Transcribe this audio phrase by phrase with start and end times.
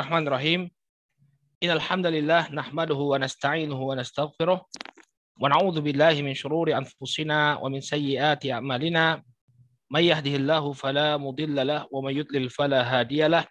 [0.00, 0.72] Bismillahirrahmanirrahim.
[1.60, 3.92] Innal hamdalillah nahmaduhu wa nasta'inuhu wa
[6.24, 7.84] min shururi anfusina wa min
[8.48, 9.20] a'malina.
[9.92, 11.84] May yahdihillahu fala mudilla lah
[12.48, 13.44] fala hadiyalah.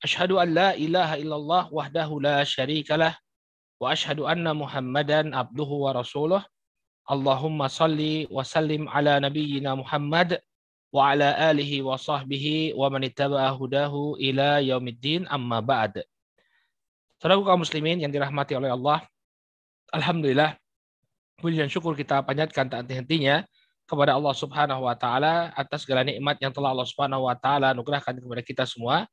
[0.00, 0.72] Ashhadu an la
[1.20, 2.96] illallah wahdahu la syarika
[3.76, 6.40] wa ashhadu anna Muhammadan abduhu wa rasuluh.
[7.04, 9.20] Allahumma salli wa sallim ala
[9.76, 10.40] Muhammad
[10.94, 16.02] wa ala alihi wa sahbihi wa man ittaba'a hudahu ila yaumiddin amma ba'd.
[17.20, 19.00] Saudara kaum muslimin yang dirahmati oleh Allah,
[19.90, 20.56] alhamdulillah
[21.40, 23.44] puji dan syukur kita panjatkan tak henti-hentinya
[23.86, 28.18] kepada Allah Subhanahu wa taala atas segala nikmat yang telah Allah Subhanahu wa taala anugerahkan
[28.18, 29.06] kepada kita semua,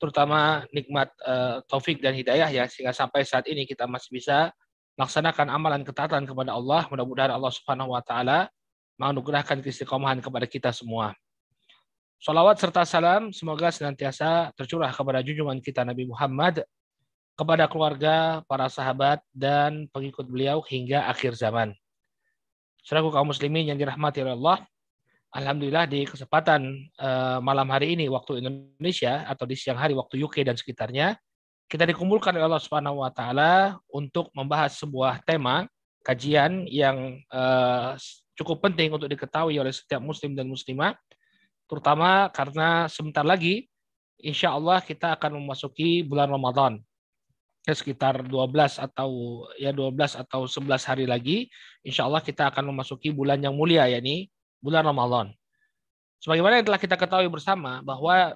[0.00, 4.50] terutama nikmat uh, taufik dan hidayah ya sehingga sampai saat ini kita masih bisa
[4.98, 6.84] melaksanakan amalan ketaatan kepada Allah.
[6.90, 8.50] Mudah-mudahan Allah Subhanahu wa taala
[9.02, 11.10] menganugerahkan keistiqomahan kepada kita semua.
[12.22, 16.62] Salawat serta salam semoga senantiasa tercurah kepada junjungan kita Nabi Muhammad,
[17.34, 21.74] kepada keluarga, para sahabat, dan pengikut beliau hingga akhir zaman.
[22.86, 24.62] Saudaraku kaum muslimin yang dirahmati oleh Allah,
[25.34, 30.46] Alhamdulillah di kesempatan uh, malam hari ini waktu Indonesia atau di siang hari waktu UK
[30.46, 31.18] dan sekitarnya,
[31.66, 35.66] kita dikumpulkan oleh Allah Subhanahu wa taala untuk membahas sebuah tema
[36.04, 37.96] kajian yang uh,
[38.38, 40.96] cukup penting untuk diketahui oleh setiap muslim dan muslimah,
[41.68, 43.68] terutama karena sebentar lagi
[44.22, 46.80] insya Allah kita akan memasuki bulan Ramadan.
[47.62, 49.10] Ya, sekitar 12 atau
[49.54, 51.46] ya 12 atau 11 hari lagi,
[51.86, 54.26] insya Allah kita akan memasuki bulan yang mulia, yakni
[54.58, 55.30] bulan Ramadan.
[56.18, 58.34] Sebagaimana yang telah kita ketahui bersama bahwa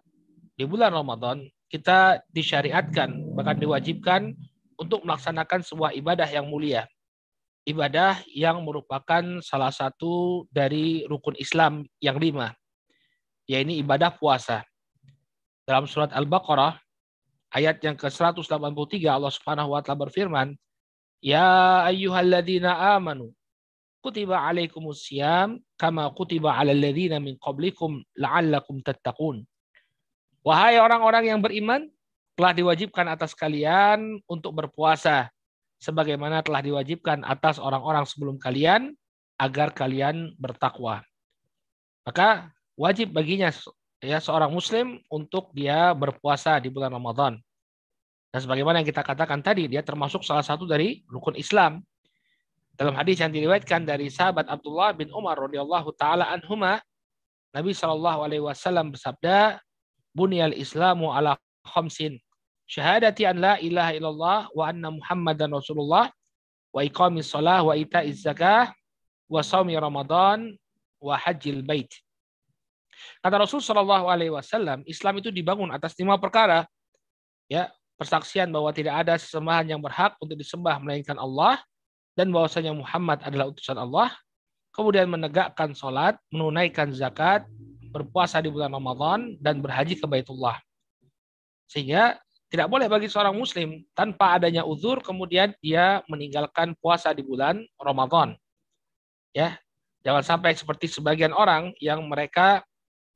[0.54, 4.30] di bulan Ramadan kita disyariatkan, bahkan diwajibkan
[4.78, 6.86] untuk melaksanakan sebuah ibadah yang mulia,
[7.66, 12.54] ibadah yang merupakan salah satu dari rukun Islam yang lima,
[13.50, 14.62] yaitu ibadah puasa.
[15.66, 16.78] Dalam surat Al-Baqarah,
[17.50, 20.54] ayat yang ke-183 Allah Subhanahu wa taala berfirman,
[21.18, 23.34] "Ya ayyuhalladzina amanu
[23.98, 29.42] kutiba alaikumus syiyam kama kutiba alal ladzina min qablikum la'allakum tattaqun."
[30.46, 31.90] Wahai orang-orang yang beriman,
[32.38, 35.34] telah diwajibkan atas kalian untuk berpuasa
[35.80, 38.96] sebagaimana telah diwajibkan atas orang-orang sebelum kalian
[39.36, 41.04] agar kalian bertakwa.
[42.06, 42.48] Maka
[42.78, 43.52] wajib baginya
[44.00, 47.36] ya seorang muslim untuk dia berpuasa di bulan Ramadan.
[48.32, 51.80] Dan sebagaimana yang kita katakan tadi, dia termasuk salah satu dari rukun Islam.
[52.76, 56.76] Dalam hadis yang diriwayatkan dari sahabat Abdullah bin Umar radhiyallahu taala anhuma,
[57.56, 59.56] Nabi Shallallahu alaihi wasallam bersabda,
[60.12, 62.20] "Bunyal Islamu ala khamsin."
[62.66, 66.10] Syahadati an la ilaha illallah wa anna muhammadan rasulullah
[66.74, 68.74] wa iqamis salah wa ita'iz zakah
[69.30, 70.54] wa saumi ramadan
[71.00, 71.90] wa hajjil bait.
[73.20, 76.64] Kata Rasul Shallallahu Alaihi Wasallam, Islam itu dibangun atas lima perkara,
[77.44, 77.68] ya
[78.00, 81.60] persaksian bahwa tidak ada sesembahan yang berhak untuk disembah melainkan Allah
[82.16, 84.08] dan bahwasanya Muhammad adalah utusan Allah,
[84.72, 87.44] kemudian menegakkan sholat, menunaikan zakat,
[87.92, 90.56] berpuasa di bulan Ramadan dan berhaji ke Baitullah.
[91.68, 92.16] Sehingga
[92.46, 98.38] tidak boleh bagi seorang muslim tanpa adanya uzur kemudian dia meninggalkan puasa di bulan Ramadan.
[99.34, 99.58] Ya.
[100.06, 102.62] Jangan sampai seperti sebagian orang yang mereka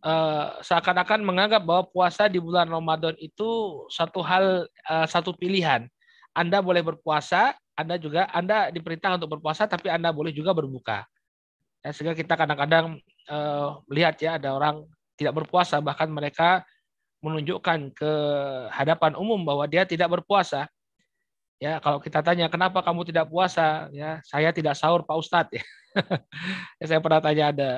[0.03, 5.87] uh, seakan-akan menganggap bahwa puasa di bulan Ramadan itu satu hal uh, satu pilihan.
[6.35, 11.07] Anda boleh berpuasa, Anda juga Anda diperintah untuk berpuasa tapi Anda boleh juga berbuka.
[11.87, 12.99] Ya, sehingga kita kadang-kadang
[13.31, 14.83] uh, melihat ya ada orang
[15.15, 16.67] tidak berpuasa bahkan mereka
[17.21, 18.13] menunjukkan ke
[18.73, 20.69] hadapan umum bahwa dia tidak berpuasa.
[21.61, 25.53] Ya, kalau kita tanya kenapa kamu tidak puasa, ya saya tidak sahur Pak Ustadz.
[25.53, 25.65] Ya.
[26.81, 27.71] ya saya pernah tanya ada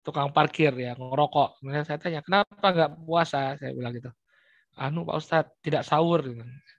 [0.00, 1.60] tukang parkir ya ngerokok.
[1.60, 4.08] Kemudian saya tanya kenapa nggak puasa, saya bilang gitu.
[4.80, 6.24] Anu Pak Ustadz tidak sahur.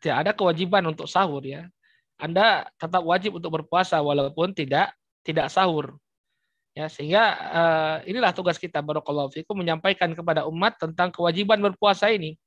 [0.01, 1.69] Tidak ada kewajiban untuk sahur ya.
[2.17, 6.01] Anda tetap wajib untuk berpuasa walaupun tidak tidak sahur.
[6.79, 12.39] Ya, sehingga uh, inilah tugas kita barakallahu fikum menyampaikan kepada umat tentang kewajiban berpuasa ini.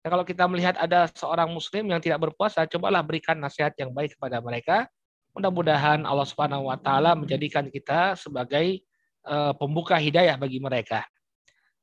[0.00, 4.16] Ya, kalau kita melihat ada seorang muslim yang tidak berpuasa, cobalah berikan nasihat yang baik
[4.16, 4.88] kepada mereka.
[5.36, 8.80] Mudah-mudahan Allah Subhanahu wa taala menjadikan kita sebagai
[9.28, 11.04] uh, pembuka hidayah bagi mereka.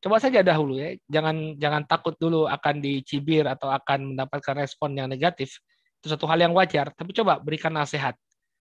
[0.01, 5.05] Coba saja dahulu ya, jangan jangan takut dulu akan dicibir atau akan mendapatkan respon yang
[5.05, 5.61] negatif.
[6.01, 8.17] Itu satu hal yang wajar, tapi coba berikan nasihat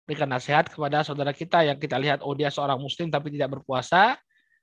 [0.06, 4.14] berikan nasihat kepada saudara kita yang kita lihat oh dia seorang muslim tapi tidak berpuasa.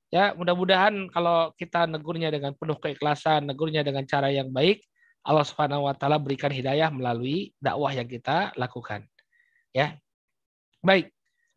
[0.08, 4.80] Ya mudah-mudahan kalau kita negurnya dengan penuh keikhlasan negurnya dengan cara yang baik
[5.24, 9.08] Allah Subhanahu wa taala berikan hidayah melalui dakwah yang kita lakukan.
[9.72, 10.00] Ya.
[10.84, 11.12] Baik.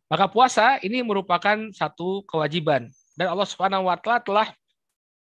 [0.06, 2.86] Maka puasa ini merupakan satu kewajiban
[3.18, 4.48] dan Allah Subhanahu wa taala telah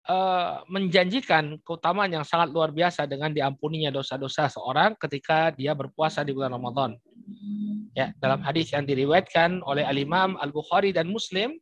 [0.05, 6.31] uh, menjanjikan keutamaan yang sangat luar biasa dengan diampuninya dosa-dosa seorang ketika dia berpuasa di
[6.31, 6.93] bulan Ramadan.
[7.95, 11.55] Ya, dalam hadis yang diriwayatkan oleh Al-Imam Al-Bukhari dan Muslim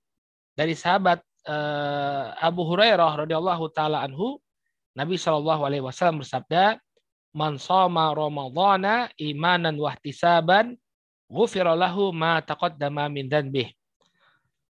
[0.57, 4.41] dari sahabat uh, Abu Hurairah radhiyallahu taala anhu,
[4.93, 6.77] Nabi Shallallahu alaihi wasallam bersabda,
[7.33, 10.77] "Man shoma Ramadhana imanan wa ihtisaban,
[11.29, 13.73] ghufira lahu ma taqaddama min dhanbihi."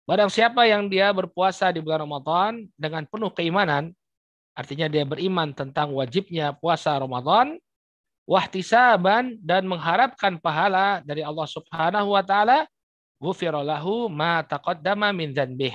[0.08, 3.92] Barang siapa yang dia berpuasa di bulan Ramadan dengan penuh keimanan,
[4.56, 7.60] artinya dia beriman tentang wajibnya puasa Ramadan,
[8.28, 12.68] wahtisaban dan mengharapkan pahala dari Allah Subhanahu wa taala,
[13.24, 15.72] ghufirallahu ma taqaddama min dzanbih.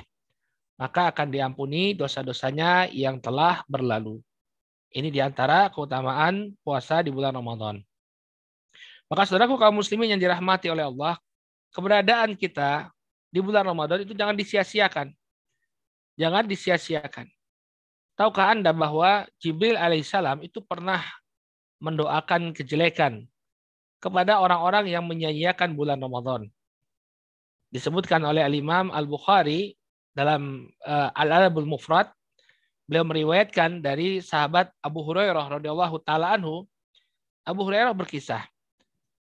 [0.77, 4.21] Maka akan diampuni dosa-dosanya yang telah berlalu.
[4.93, 7.81] Ini di antara keutamaan puasa di bulan Ramadan.
[9.09, 11.17] Maka saudaraku kaum muslimin yang dirahmati oleh Allah,
[11.73, 12.93] keberadaan kita
[13.33, 15.09] di bulan Ramadan itu jangan disia-siakan.
[16.13, 17.25] Jangan disia-siakan.
[18.13, 21.01] Tahukah Anda bahwa Jibril alaihissalam itu pernah
[21.83, 23.27] mendoakan kejelekan
[23.99, 26.47] kepada orang-orang yang menyanyiakan bulan Ramadan.
[27.75, 29.75] Disebutkan oleh Al-Imam Al-Bukhari
[30.15, 32.07] dalam uh, Al-Adabul Mufrad,
[32.87, 36.63] beliau meriwayatkan dari sahabat Abu Hurairah radhiyallahu taala anhu,
[37.43, 38.47] Abu Hurairah berkisah,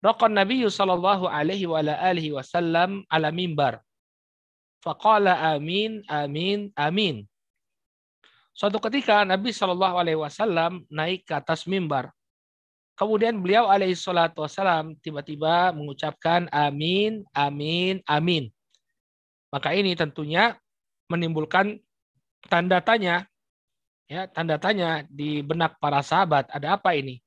[0.01, 3.83] Raqan Nabi sallallahu alaihi wa alihi wasallam ala mimbar
[4.79, 7.27] Faqala amin, amin, amin.
[8.55, 12.15] Suatu ketika Nabi Shallallahu Alaihi Wasallam naik ke atas mimbar.
[12.99, 18.51] Kemudian beliau alaihi salatu wasallam tiba-tiba mengucapkan amin, amin, amin.
[19.55, 20.59] Maka ini tentunya
[21.07, 21.79] menimbulkan
[22.51, 23.23] tanda tanya
[24.09, 27.19] ya tanda tanya di benak para sahabat ada apa ini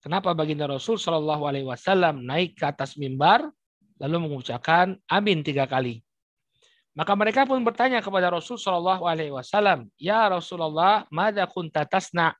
[0.00, 3.46] kenapa baginda Rasul Shallallahu Alaihi Wasallam naik ke atas mimbar
[4.00, 6.06] lalu mengucapkan amin tiga kali
[6.96, 12.32] maka mereka pun bertanya kepada Rasul Shallallahu Alaihi Wasallam, Ya Rasulullah, mada kunta tasna?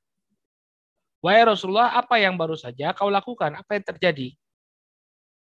[1.27, 3.51] Wahai Rasulullah, apa yang baru saja kau lakukan?
[3.59, 4.31] Apa yang terjadi?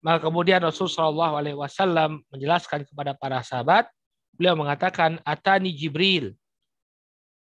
[0.00, 3.84] Maka kemudian Rasul Shallallahu Alaihi Wasallam menjelaskan kepada para sahabat,
[4.32, 6.32] beliau mengatakan, Atani Jibril.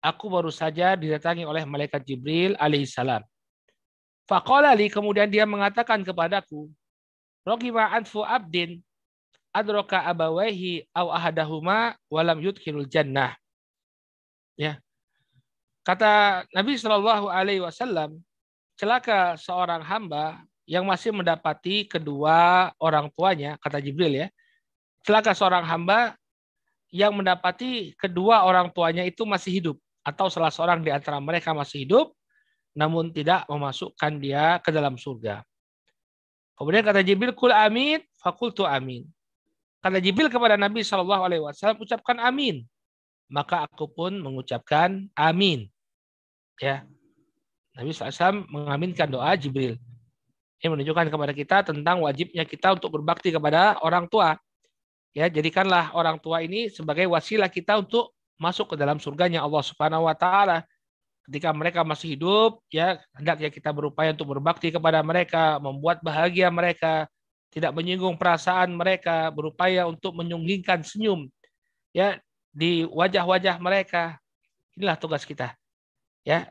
[0.02, 3.22] Aku baru saja didatangi oleh malaikat Jibril alaihissalam.
[4.26, 6.66] Fakolali kemudian dia mengatakan kepadaku,
[7.46, 8.82] Rogi anfu abdin
[9.54, 13.38] adroka abawaihi au ahadahuma walam yudkhilul jannah.
[14.58, 14.82] Ya.
[15.86, 17.30] Kata Nabi Shallallahu
[18.82, 24.28] celaka seorang hamba yang masih mendapati kedua orang tuanya, kata Jibril ya.
[25.06, 26.18] Celaka seorang hamba
[26.90, 31.86] yang mendapati kedua orang tuanya itu masih hidup atau salah seorang di antara mereka masih
[31.86, 32.18] hidup
[32.74, 35.46] namun tidak memasukkan dia ke dalam surga.
[36.58, 39.06] Kemudian kata Jibril, "Kul amin." Fakultu amin.
[39.82, 42.62] Kata Jibril kepada Nabi Wasallam, ucapkan amin.
[43.34, 45.66] Maka aku pun mengucapkan amin.
[46.62, 46.86] Ya,
[47.76, 49.80] Nabi SAW mengaminkan doa Jibril.
[50.62, 54.38] Ini menunjukkan kepada kita tentang wajibnya kita untuk berbakti kepada orang tua.
[55.12, 60.06] Ya, jadikanlah orang tua ini sebagai wasilah kita untuk masuk ke dalam surganya Allah Subhanahu
[60.06, 60.64] wa taala.
[61.26, 67.10] Ketika mereka masih hidup, ya hendaknya kita berupaya untuk berbakti kepada mereka, membuat bahagia mereka,
[67.52, 71.28] tidak menyinggung perasaan mereka, berupaya untuk menyunggingkan senyum
[71.92, 72.18] ya
[72.52, 74.20] di wajah-wajah mereka.
[74.76, 75.56] Inilah tugas kita.
[76.24, 76.48] Ya.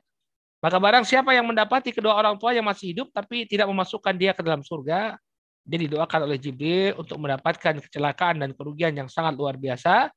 [0.60, 4.36] Maka barang siapa yang mendapati kedua orang tua yang masih hidup tapi tidak memasukkan dia
[4.36, 5.16] ke dalam surga,
[5.64, 10.12] dia didoakan oleh Jibril untuk mendapatkan kecelakaan dan kerugian yang sangat luar biasa.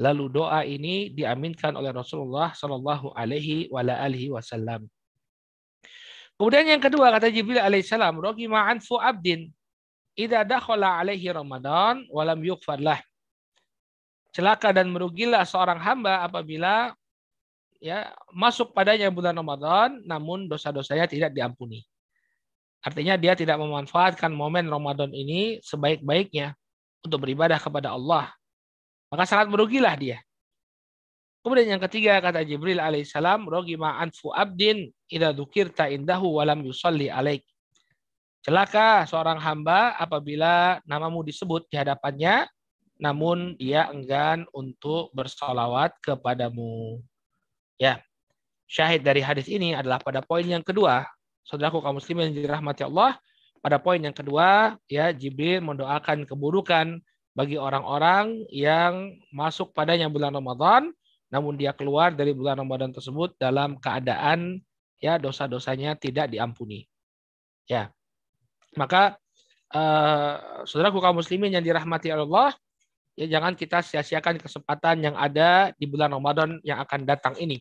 [0.00, 3.68] Lalu doa ini diaminkan oleh Rasulullah Shallallahu Alaihi
[4.32, 4.86] Wasallam.
[6.40, 9.52] Kemudian yang kedua kata Jibril alaihissalam, rogi ma'an fu abdin
[10.16, 12.98] Idza dakhala alaihi Ramadan walam yughfarlah.
[14.30, 16.94] Celaka dan merugilah seorang hamba apabila
[17.80, 21.82] ya masuk padanya bulan Ramadan namun dosa-dosanya tidak diampuni.
[22.80, 26.56] Artinya dia tidak memanfaatkan momen Ramadan ini sebaik-baiknya
[27.04, 28.32] untuk beribadah kepada Allah.
[29.12, 30.20] Maka sangat merugilah dia.
[31.40, 37.08] Kemudian yang ketiga kata Jibril alaihissalam, rogi ma'an fu abdin idza dzukirta indahu walam yusalli
[37.08, 37.44] alaik.
[38.40, 42.48] Celaka seorang hamba apabila namamu disebut di hadapannya,
[43.00, 47.00] namun dia enggan untuk bersolawat kepadamu.
[47.80, 48.04] Ya,
[48.68, 51.08] syahid dari hadis ini adalah pada poin yang kedua.
[51.48, 53.16] Saudaraku kaum muslimin yang dirahmati Allah,
[53.64, 57.00] pada poin yang kedua, ya Jibril mendoakan keburukan
[57.32, 60.92] bagi orang-orang yang masuk padanya bulan Ramadan,
[61.32, 64.60] namun dia keluar dari bulan Ramadan tersebut dalam keadaan
[65.00, 66.84] ya dosa-dosanya tidak diampuni.
[67.64, 67.88] Ya.
[68.76, 69.16] Maka
[69.72, 72.54] uh, saudaraku kaum muslimin yang dirahmati Allah,
[73.20, 77.60] ya jangan kita sia-siakan kesempatan yang ada di bulan Ramadan yang akan datang ini.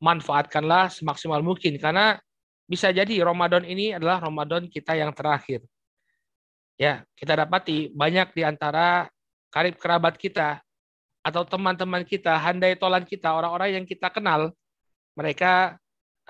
[0.00, 2.16] manfaatkanlah semaksimal mungkin karena
[2.64, 5.60] bisa jadi Ramadan ini adalah Ramadan kita yang terakhir.
[6.80, 9.12] Ya, kita dapati banyak di antara
[9.52, 10.64] karib kerabat kita
[11.20, 14.56] atau teman-teman kita, handai tolan kita, orang-orang yang kita kenal,
[15.12, 15.76] mereka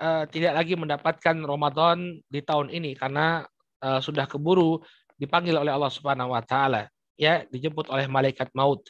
[0.03, 3.47] uh, tidak lagi mendapatkan Ramadan di tahun ini karena
[3.79, 4.83] uh, sudah keburu
[5.15, 8.81] dipanggil oleh Allah Subhanahu wa taala, ya, dijemput oleh malaikat maut.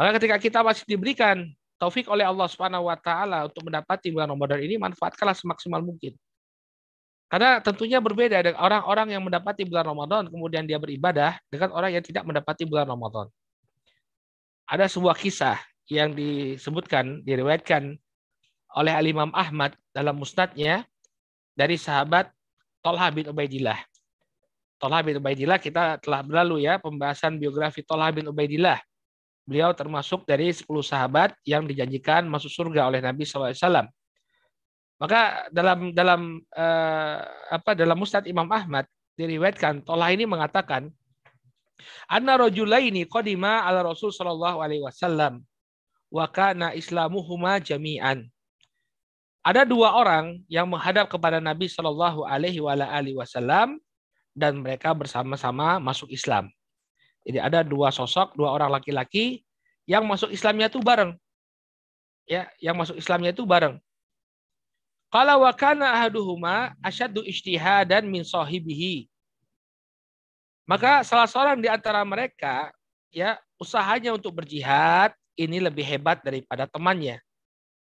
[0.00, 1.44] Maka ketika kita masih diberikan
[1.76, 6.16] taufik oleh Allah Subhanahu wa taala untuk mendapati bulan Ramadan ini, manfaatkanlah semaksimal mungkin.
[7.28, 12.00] Karena tentunya berbeda dengan orang-orang yang mendapati bulan Ramadan kemudian dia beribadah dengan orang yang
[12.00, 13.28] tidak mendapati bulan Ramadan.
[14.64, 15.60] Ada sebuah kisah
[15.92, 18.00] yang disebutkan, diriwayatkan
[18.80, 20.88] oleh Al-Imam Ahmad dalam musnadnya
[21.52, 22.32] dari sahabat
[22.80, 23.76] Tolha bin Ubaidillah.
[24.78, 28.78] Tolha bin Ubaidillah kita telah berlalu ya pembahasan biografi Tolha bin Ubaidillah.
[29.42, 33.88] Beliau termasuk dari 10 sahabat yang dijanjikan masuk surga oleh Nabi SAW.
[34.98, 37.18] Maka dalam dalam uh,
[37.48, 40.90] apa dalam Musnad Imam Ahmad diriwayatkan Tolah ini mengatakan
[42.10, 45.42] anna rajulaini qadima ala Rasul sallallahu alaihi wasallam
[46.12, 48.26] wa kana islamuhuma jami'an.
[49.44, 52.60] Ada dua orang yang menghadap kepada Nabi Shallallahu Alaihi
[53.16, 53.80] Wasallam
[54.38, 56.46] dan mereka bersama-sama masuk Islam.
[57.26, 59.42] Jadi ada dua sosok, dua orang laki-laki
[59.84, 61.18] yang masuk Islamnya itu bareng.
[62.28, 63.82] Ya, yang masuk Islamnya itu bareng.
[65.08, 69.08] Qala wa kana ahaduhuma asyaddu ijtihadan min sahibihi.
[70.68, 72.68] Maka salah seorang di antara mereka
[73.08, 77.16] ya usahanya untuk berjihad ini lebih hebat daripada temannya.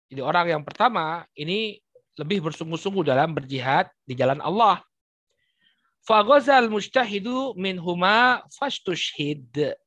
[0.08, 1.76] Jadi orang yang pertama ini
[2.16, 4.80] lebih bersungguh-sungguh dalam berjihad di jalan Allah.
[6.02, 9.78] Faghazal mustahidu huma fastushhid.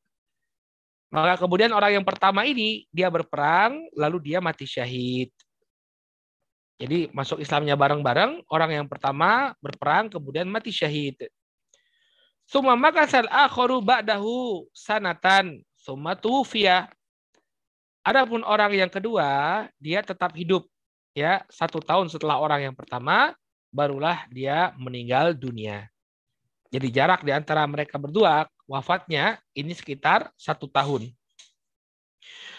[1.12, 5.32] Maka kemudian orang yang pertama ini dia berperang lalu dia mati syahid.
[6.76, 11.16] Jadi masuk Islamnya bareng-bareng, orang yang pertama berperang kemudian mati syahid.
[12.44, 16.92] Suma makasal akharu ba'dahu sanatan summa tufiya.
[18.04, 20.68] Adapun orang yang kedua, dia tetap hidup
[21.16, 23.34] ya satu tahun setelah orang yang pertama,
[23.72, 25.88] barulah dia meninggal dunia.
[26.74, 31.14] Jadi jarak di antara mereka berdua wafatnya ini sekitar satu tahun.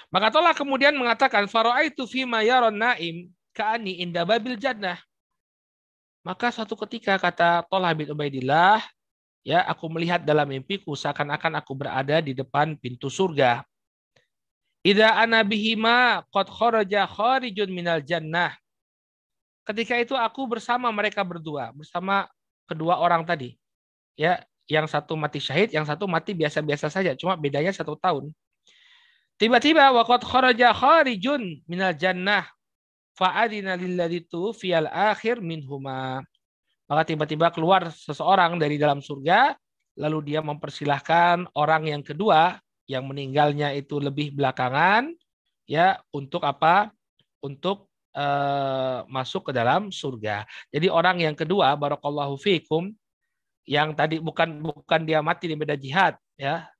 [0.08, 5.00] Maka tolah kemudian mengatakan faro'aitu fima yaron naim ka'ani inda babil jannah.
[6.22, 8.82] Maka suatu ketika kata Tolah bin Ubaidillah,
[9.46, 13.62] ya aku melihat dalam mimpiku seakan-akan aku berada di depan pintu surga.
[14.82, 18.54] Ida ana bihima qad kharaja kharijun minal jannah.
[19.66, 22.30] Ketika itu aku bersama mereka berdua, bersama
[22.70, 23.54] kedua orang tadi.
[24.16, 28.34] Ya, yang satu mati syahid, yang satu mati biasa-biasa saja, cuma bedanya satu tahun.
[29.36, 32.48] Tiba-tiba waqad kharaja kharijun minal jannah
[33.14, 34.24] fa'adina lilladzi
[34.56, 36.24] fiyal akhir minhuma.
[36.88, 39.52] Maka tiba-tiba keluar seseorang dari dalam surga,
[39.98, 42.56] lalu dia mempersilahkan orang yang kedua
[42.86, 45.10] yang meninggalnya itu lebih belakangan,
[45.66, 46.94] ya untuk apa?
[47.42, 50.46] Untuk uh, masuk ke dalam surga.
[50.70, 52.94] Jadi orang yang kedua, barakallahu fikum,
[53.66, 56.70] yang tadi bukan bukan dia mati di medan jihad, ya,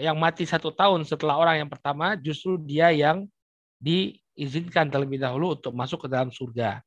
[0.00, 3.28] yang mati satu tahun setelah orang yang pertama, justru dia yang
[3.76, 6.82] di izinkan terlebih dahulu untuk masuk ke dalam surga.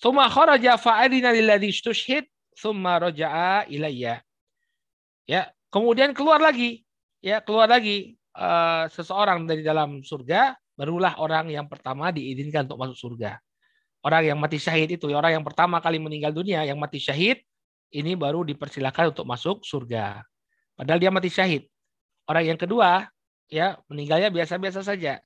[0.00, 2.24] Suma kharaja fa'adina lilladhi istushhid
[2.56, 4.24] summa raja'a ilayya.
[5.28, 6.82] Ya, kemudian keluar lagi.
[7.20, 12.96] Ya, keluar lagi uh, seseorang dari dalam surga, barulah orang yang pertama diizinkan untuk masuk
[12.96, 13.36] surga.
[14.00, 17.42] Orang yang mati syahid itu, orang yang pertama kali meninggal dunia, yang mati syahid,
[17.92, 20.20] ini baru dipersilakan untuk masuk surga.
[20.76, 21.66] Padahal dia mati syahid.
[22.28, 23.08] Orang yang kedua,
[23.48, 25.18] ya meninggalnya biasa-biasa saja.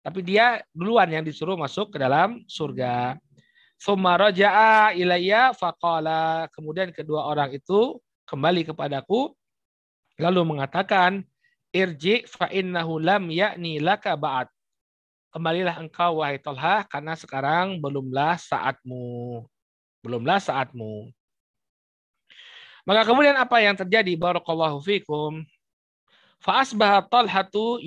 [0.00, 3.20] Tapi dia duluan yang disuruh masuk ke dalam surga.
[3.76, 6.48] Summa raja'a ilayya faqala.
[6.56, 9.36] Kemudian kedua orang itu kembali kepadaku
[10.20, 11.24] lalu mengatakan
[11.72, 14.48] irji fa innahu lam ya'ni laka ba'd.
[15.30, 19.44] Kembalilah engkau wahai Talha karena sekarang belumlah saatmu.
[20.02, 21.12] Belumlah saatmu.
[22.88, 24.16] Maka kemudian apa yang terjadi?
[24.16, 25.44] Barakallahu fikum.
[26.40, 27.80] Fa asbaha Talhatu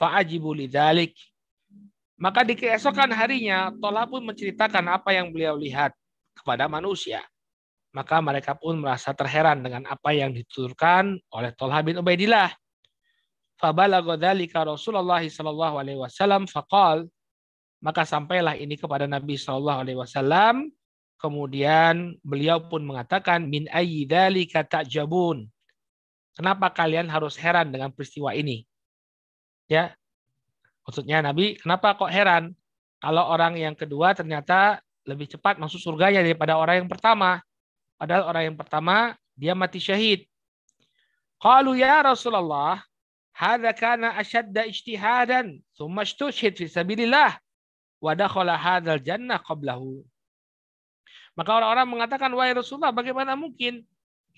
[0.00, 1.12] Fa'ajibu lidzalik.
[2.20, 5.92] Maka di keesokan harinya, Tola pun menceritakan apa yang beliau lihat
[6.36, 7.20] kepada manusia.
[7.92, 12.52] Maka mereka pun merasa terheran dengan apa yang dituturkan oleh Tolha bin Ubaidillah.
[13.60, 17.04] Dzalika Rasulullah sallallahu alaihi wasallam faqal
[17.84, 20.72] maka sampailah ini kepada Nabi sallallahu alaihi wasallam
[21.20, 25.46] kemudian beliau pun mengatakan min ayyi dzalika ta'jabun
[26.40, 28.64] Kenapa kalian harus heran dengan peristiwa ini?
[29.68, 29.92] Ya.
[30.88, 32.56] Maksudnya Nabi, kenapa kok heran
[32.96, 37.44] kalau orang yang kedua ternyata lebih cepat masuk surganya daripada orang yang pertama.
[38.00, 40.24] Padahal orang yang pertama dia mati syahid.
[41.40, 42.80] Qalu ya Rasulullah,
[43.36, 47.36] hadza kana ashadda ijtihadan, thumma istushhid fi sabilillah
[48.00, 48.12] wa
[48.56, 50.00] hadzal jannah qablahu.
[51.38, 53.82] Maka orang-orang mengatakan, wahai Rasulullah, bagaimana mungkin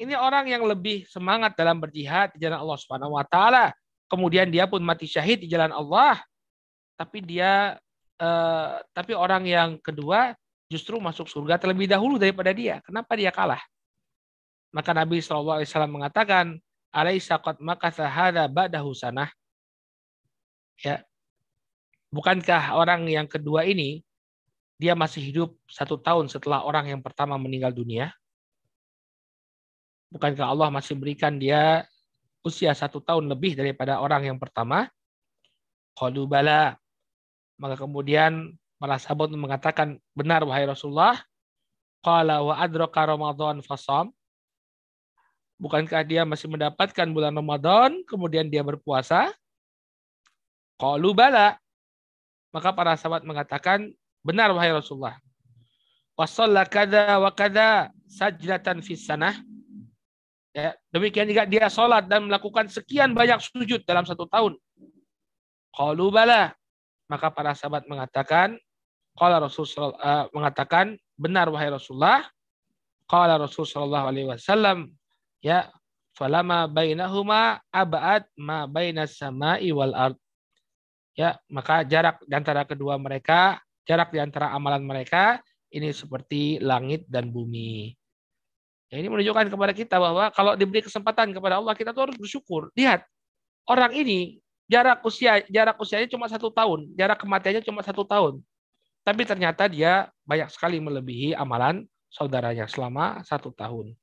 [0.00, 3.72] ini orang yang lebih semangat dalam berjihad di jalan Allah Subhanahu wa taala,
[4.08, 6.20] kemudian dia pun mati syahid di jalan Allah,
[6.96, 7.76] tapi dia
[8.20, 10.37] eh, tapi orang yang kedua
[10.68, 12.80] justru masuk surga terlebih dahulu daripada dia.
[12.84, 13.61] Kenapa dia kalah?
[14.72, 16.56] Maka Nabi SAW mengatakan,
[16.92, 18.06] alaisa qad makatha
[18.52, 19.32] ba'dahu sanah
[20.84, 21.00] ya
[22.12, 24.04] bukankah orang yang kedua ini
[24.82, 28.10] dia masih hidup satu tahun setelah orang yang pertama meninggal dunia.
[30.10, 31.86] Bukankah Allah masih berikan dia
[32.42, 34.90] usia satu tahun lebih daripada orang yang pertama?
[35.94, 36.74] Qalu bala.
[37.62, 41.22] Maka kemudian para sahabat mengatakan benar wahai Rasulullah.
[42.02, 44.10] Qala wa adraka ramadan fasam
[45.62, 49.30] Bukankah dia masih mendapatkan bulan Ramadan, kemudian dia berpuasa?
[50.74, 51.54] Qalu bala.
[52.50, 55.18] Maka para sahabat mengatakan, benar wahai Rasulullah.
[56.18, 59.36] Wasalla kada wa kada sajdatan fis sanah.
[60.52, 64.56] Ya, demikian juga dia sholat dan melakukan sekian banyak sujud dalam satu tahun.
[65.72, 66.52] Qalu bala.
[67.08, 68.56] Maka para sahabat mengatakan,
[69.16, 72.24] Qala Rasul uh, mengatakan, benar wahai Rasulullah.
[73.08, 74.92] Qala Rasul sallallahu alaihi wasallam,
[75.40, 75.72] ya
[76.16, 80.16] falama bainahuma abad ma bainas sama'i wal ard
[81.16, 85.40] ya maka jarak antara kedua mereka jarak di antara amalan mereka
[85.72, 87.92] ini seperti langit dan bumi.
[88.92, 92.68] Ya, ini menunjukkan kepada kita bahwa kalau diberi kesempatan kepada Allah kita tuh harus bersyukur.
[92.76, 93.02] Lihat
[93.64, 98.44] orang ini jarak usia jarak usianya cuma satu tahun jarak kematiannya cuma satu tahun.
[99.02, 103.96] Tapi ternyata dia banyak sekali melebihi amalan saudaranya selama satu tahun.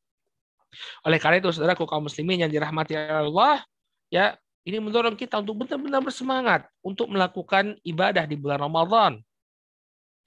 [1.05, 3.63] Oleh karena itu, saudara kaum muslimin yang dirahmati Allah,
[4.12, 9.21] ya ini mendorong kita untuk benar-benar bersemangat untuk melakukan ibadah di bulan Ramadan.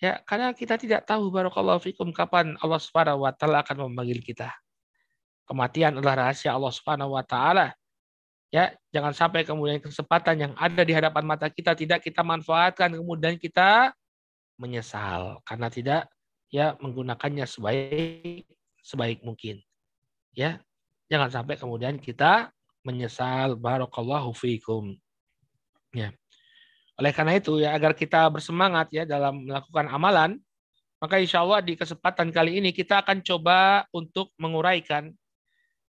[0.03, 4.51] Ya, karena kita tidak tahu barakallahu fikum kapan Allah Subhanahu wa taala akan memanggil kita.
[5.47, 7.71] Kematian adalah rahasia Allah Subhanahu wa taala.
[8.51, 13.38] Ya, jangan sampai kemudian kesempatan yang ada di hadapan mata kita tidak kita manfaatkan kemudian
[13.38, 13.95] kita
[14.61, 16.03] menyesal karena tidak
[16.53, 18.45] ya menggunakannya sebaik
[18.85, 19.65] sebaik mungkin
[20.37, 20.61] ya
[21.09, 22.53] jangan sampai kemudian kita
[22.85, 25.01] menyesal barakallahu fiikum
[25.97, 26.12] ya
[27.03, 30.38] oleh karena itu ya agar kita bersemangat ya dalam melakukan amalan
[31.03, 35.11] maka insya Allah di kesempatan kali ini kita akan coba untuk menguraikan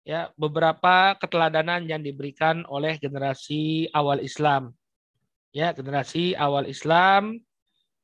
[0.01, 4.73] ya beberapa keteladanan yang diberikan oleh generasi awal Islam
[5.53, 7.37] ya generasi awal Islam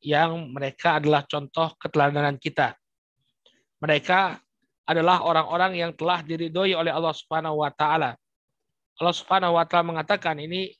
[0.06, 2.78] yang mereka adalah contoh keteladanan kita
[3.82, 4.38] mereka
[4.86, 8.14] adalah orang-orang yang telah diridhoi oleh Allah Subhanahu wa taala.
[9.00, 10.76] Allah Subhanahu wa taala mengatakan ini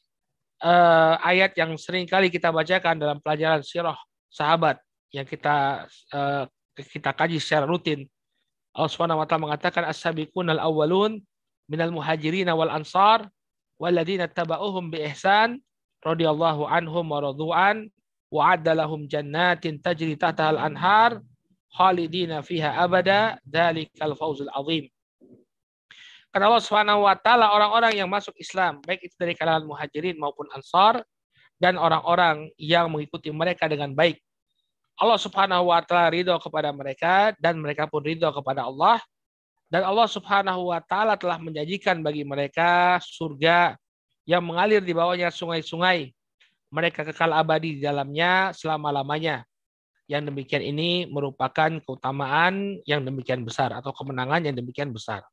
[0.62, 3.98] uh, ayat yang sering kali kita bacakan dalam pelajaran sirah
[4.32, 4.80] sahabat
[5.12, 6.46] yang kita uh,
[6.78, 8.08] kita kaji secara rutin.
[8.72, 11.20] Allah Subhanahu wa taala mengatakan as-sabiqunal awwalun
[11.68, 13.28] minal muhajirin wal ansar
[13.76, 15.60] walladzina tabauhum bi ihsan
[16.00, 17.92] radhiyallahu anhum wa radu'an
[18.32, 21.20] wa adda lahum jannatin tajri tahtaha al-anhar
[21.76, 24.88] khalidina fiha abada dzalikal fawzul azim.
[26.32, 30.48] Karena Allah Subhanahu wa taala orang-orang yang masuk Islam baik itu dari kalangan muhajirin maupun
[30.56, 31.04] ansar
[31.60, 34.16] dan orang-orang yang mengikuti mereka dengan baik.
[34.96, 39.04] Allah Subhanahu wa taala ridho kepada mereka dan mereka pun ridho kepada Allah
[39.68, 43.76] dan Allah Subhanahu wa taala telah menjanjikan bagi mereka surga
[44.24, 46.12] yang mengalir di bawahnya sungai-sungai.
[46.72, 49.44] Mereka kekal abadi di dalamnya selama-lamanya
[50.08, 55.24] yang demikian ini merupakan keutamaan yang demikian besar atau kemenangan yang demikian besar.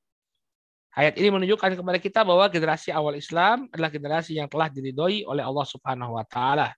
[0.98, 5.46] Ayat ini menunjukkan kepada kita bahwa generasi awal Islam adalah generasi yang telah diridhoi oleh
[5.46, 6.74] Allah Subhanahu wa taala.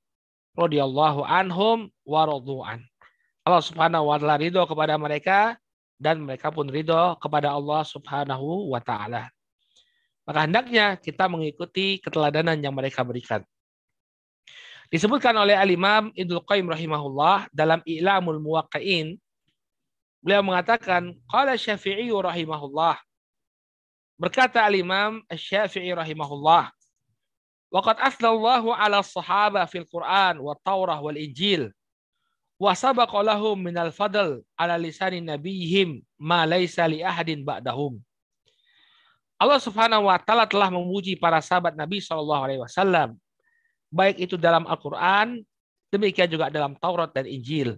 [0.53, 2.85] Radhiyallahu anhum wa radu'an.
[3.49, 5.57] Allah Subhanahu wa taala ridho kepada mereka
[5.97, 9.33] dan mereka pun ridho kepada Allah Subhanahu wa taala.
[10.29, 13.41] Maka hendaknya kita mengikuti keteladanan yang mereka berikan.
[14.93, 19.17] Disebutkan oleh Al-Imam Ibnu Qayyim rahimahullah dalam I'lamul Muwaqqi'in
[20.21, 23.01] beliau mengatakan qala Syafi'i rahimahullah
[24.21, 26.69] berkata Al-Imam Syafi'i rahimahullah
[27.71, 31.73] Waqad asnallahu ala sahaba fil Quran wa Taurah wal Injil
[32.61, 37.97] wa sabaqa lahum minal fadl ala lisani nabiyihim ma laisa li ahadin ba'dahum
[39.41, 43.17] Allah Subhanahu wa taala telah memuji para sahabat Nabi sallallahu alaihi wasallam
[43.91, 45.43] baik itu dalam Al-Qur'an,
[45.91, 47.77] demikian juga dalam Taurat dan Injil.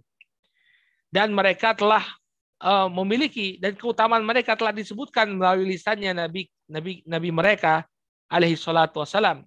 [1.13, 2.05] Dan mereka telah
[2.63, 7.83] uh, memiliki dan keutamaan mereka telah disebutkan melalui lisannya Nabi Nabi Nabi mereka
[8.31, 9.43] alaihi salatu wasalam.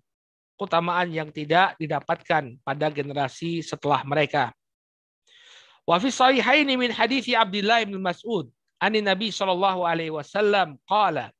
[0.55, 4.55] Keutamaan yang tidak didapatkan pada generasi setelah mereka.
[5.83, 8.47] Wa fi sahihaini min hadithi Abdullah bin Mas'ud
[8.79, 11.31] ani Nabi sallallahu alaihi wasallam qala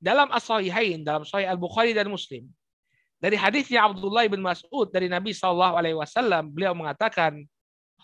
[0.00, 2.48] dalam as-sahihain dalam sahih Al-Bukhari dan Muslim
[3.20, 7.44] dari hadisnya Abdullah bin Mas'ud dari Nabi sallallahu alaihi wasallam beliau mengatakan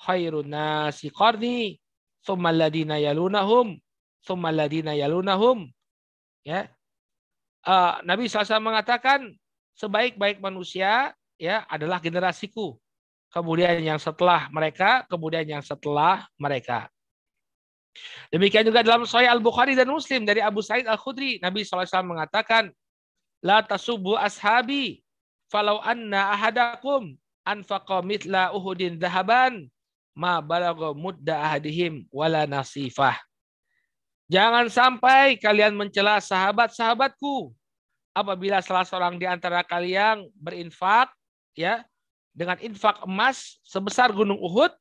[0.04, 1.80] khairun nasi qarni
[2.26, 3.78] thumma alladina yalunahum
[4.26, 5.70] thumma alladina yalunahum.
[6.42, 6.66] Ya.
[7.62, 9.34] Uh, Nabi SAW mengatakan
[9.78, 12.74] sebaik-baik manusia ya adalah generasiku.
[13.30, 16.90] Kemudian yang setelah mereka kemudian yang setelah mereka.
[18.28, 22.04] Demikian juga dalam Sahih Al Bukhari dan Muslim dari Abu Sa'id Al Khudri Nabi SAW
[22.04, 22.68] mengatakan
[23.40, 25.00] la tasubu ashabi
[25.48, 29.70] falau anna ahadakum anfaqa mithla uhudin dhahaban
[30.16, 33.20] ma balagha mudda ahadihim wala nasifah.
[34.32, 37.52] Jangan sampai kalian mencela sahabat-sahabatku
[38.16, 41.12] apabila salah seorang di antara kalian berinfak
[41.52, 41.84] ya
[42.32, 44.72] dengan infak emas sebesar gunung Uhud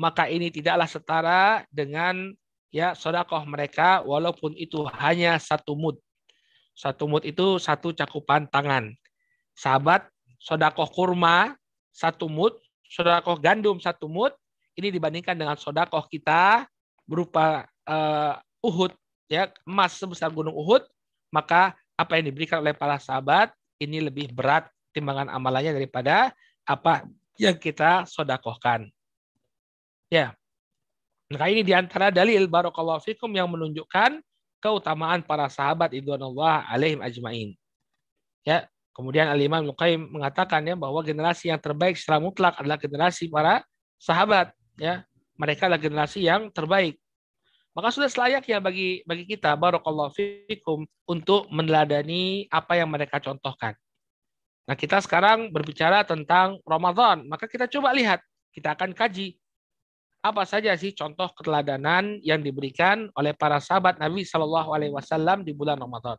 [0.00, 2.32] maka ini tidaklah setara dengan
[2.72, 6.00] ya sodakoh mereka walaupun itu hanya satu mud.
[6.72, 8.96] Satu mud itu satu cakupan tangan.
[9.52, 10.08] Sahabat
[10.40, 11.52] sodakoh kurma
[11.92, 12.56] satu mud,
[12.88, 14.32] sodakoh gandum satu mud,
[14.78, 16.66] ini dibandingkan dengan sodakoh kita
[17.08, 18.92] berupa uh, Uhud,
[19.26, 20.84] ya emas sebesar gunung Uhud,
[21.32, 26.30] maka apa yang diberikan oleh para sahabat ini lebih berat timbangan amalannya daripada
[26.68, 27.06] apa
[27.40, 28.86] yang kita sodakohkan.
[30.10, 30.34] Ya,
[31.30, 34.18] maka ini di antara dalil barokallahu fikum yang menunjukkan
[34.60, 37.54] keutamaan para sahabat idwanullah alaihim ajmain.
[38.42, 39.70] Ya, kemudian Al-Imam
[40.10, 43.62] mengatakan ya bahwa generasi yang terbaik secara mutlak adalah generasi para
[43.96, 45.04] sahabat ya
[45.36, 46.96] mereka adalah generasi yang terbaik.
[47.76, 53.76] Maka sudah selayaknya bagi bagi kita barakallahu fikum untuk meneladani apa yang mereka contohkan.
[54.66, 57.28] Nah kita sekarang berbicara tentang Ramadan.
[57.28, 58.18] Maka kita coba lihat
[58.50, 59.38] kita akan kaji
[60.20, 65.54] apa saja sih contoh keteladanan yang diberikan oleh para sahabat Nabi Shallallahu Alaihi Wasallam di
[65.54, 66.18] bulan Ramadan.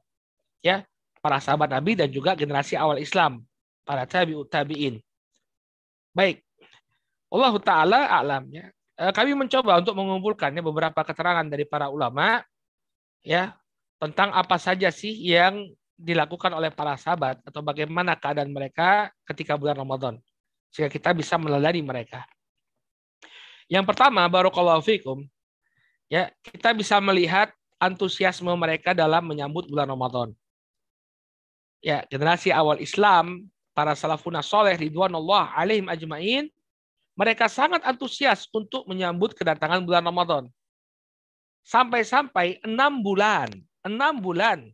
[0.63, 0.87] Ya
[1.19, 3.43] para sahabat Nabi dan juga generasi awal Islam
[3.83, 5.03] para tabiut tabiin.
[6.15, 6.41] Baik
[7.31, 8.69] Allah Ta'ala alamnya.
[8.99, 12.43] Eh, kami mencoba untuk mengumpulkannya beberapa keterangan dari para ulama
[13.23, 13.55] ya
[13.97, 19.79] tentang apa saja sih yang dilakukan oleh para sahabat atau bagaimana keadaan mereka ketika bulan
[19.79, 20.17] Ramadan
[20.73, 22.27] sehingga kita bisa melalui mereka.
[23.71, 25.23] Yang pertama, barokallahu fikum,
[26.11, 30.35] ya kita bisa melihat antusiasme mereka dalam menyambut bulan Ramadan.
[31.79, 36.51] Ya, generasi awal Islam, para salafun soleh ridwanullah alaihim ajmain
[37.15, 40.43] mereka sangat antusias untuk menyambut kedatangan bulan Ramadan.
[41.61, 43.51] Sampai-sampai enam bulan,
[43.85, 44.71] enam bulan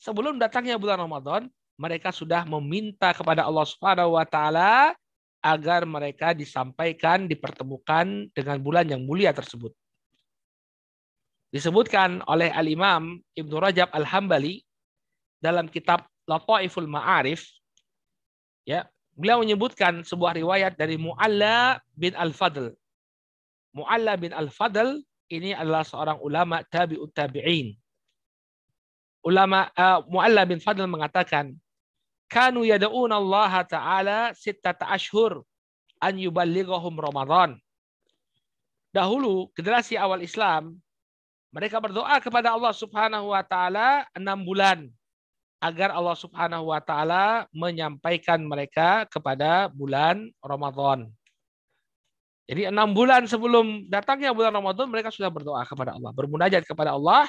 [0.00, 1.42] sebelum datangnya bulan Ramadan,
[1.76, 4.96] mereka sudah meminta kepada Allah Subhanahu wa taala
[5.40, 9.72] agar mereka disampaikan, dipertemukan dengan bulan yang mulia tersebut.
[11.50, 14.62] Disebutkan oleh Al-Imam Ibnu Rajab Al-Hambali
[15.40, 17.48] dalam kitab Lataiful Ma'arif
[18.68, 18.86] ya,
[19.18, 22.72] Beliau menyebutkan sebuah riwayat dari Mu'alla bin Al-Fadl.
[23.74, 27.74] Mu'alla bin Al-Fadl ini adalah seorang ulama tabi'ut tabi'in.
[29.22, 31.54] Ulama uh, Mu'alla bin Fadl mengatakan,
[32.26, 35.44] "Kanu yad'una Allah Ta'ala sittata ashhur
[36.00, 37.60] an yuballighahum Ramadan."
[38.90, 40.82] Dahulu generasi awal Islam
[41.54, 44.90] mereka berdoa kepada Allah Subhanahu wa taala enam bulan
[45.60, 51.12] agar Allah Subhanahu wa taala menyampaikan mereka kepada bulan Ramadan.
[52.48, 57.28] Jadi enam bulan sebelum datangnya bulan Ramadan mereka sudah berdoa kepada Allah, bermunajat kepada Allah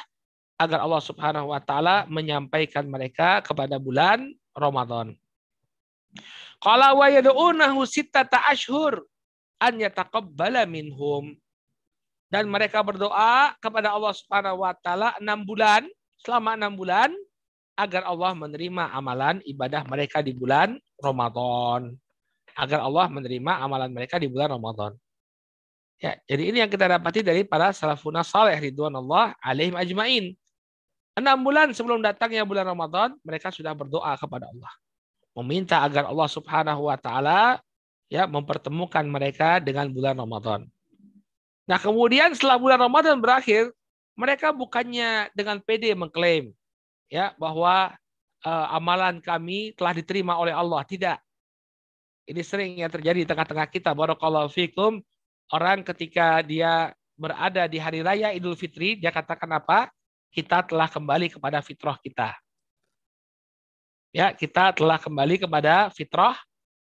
[0.58, 5.14] agar Allah Subhanahu wa taala menyampaikan mereka kepada bulan Ramadan.
[6.58, 9.06] Qala wa yad'unahu sittata ashhur
[9.60, 11.36] an yataqabbala minhum.
[12.32, 15.84] Dan mereka berdoa kepada Allah Subhanahu wa taala enam bulan,
[16.24, 17.12] selama enam bulan
[17.76, 21.96] agar Allah menerima amalan ibadah mereka di bulan Ramadan.
[22.56, 24.92] Agar Allah menerima amalan mereka di bulan Ramadan.
[26.02, 30.34] Ya, jadi ini yang kita dapati dari para salafun saleh ridwan Allah alaihim ajmain.
[31.14, 34.74] Enam bulan sebelum datangnya bulan Ramadan, mereka sudah berdoa kepada Allah.
[35.38, 37.62] Meminta agar Allah subhanahu wa ta'ala
[38.12, 40.68] ya mempertemukan mereka dengan bulan Ramadan.
[41.70, 43.72] Nah kemudian setelah bulan Ramadan berakhir,
[44.18, 46.52] mereka bukannya dengan PD mengklaim,
[47.12, 47.92] ya bahwa
[48.48, 50.82] uh, amalan kami telah diterima oleh Allah.
[50.88, 51.18] Tidak.
[52.32, 53.92] Ini sering yang terjadi di tengah-tengah kita.
[53.92, 55.04] Barakallahu fikum.
[55.52, 59.92] Orang ketika dia berada di hari raya Idul Fitri, dia katakan apa?
[60.32, 62.32] Kita telah kembali kepada fitrah kita.
[64.16, 66.40] Ya, kita telah kembali kepada fitrah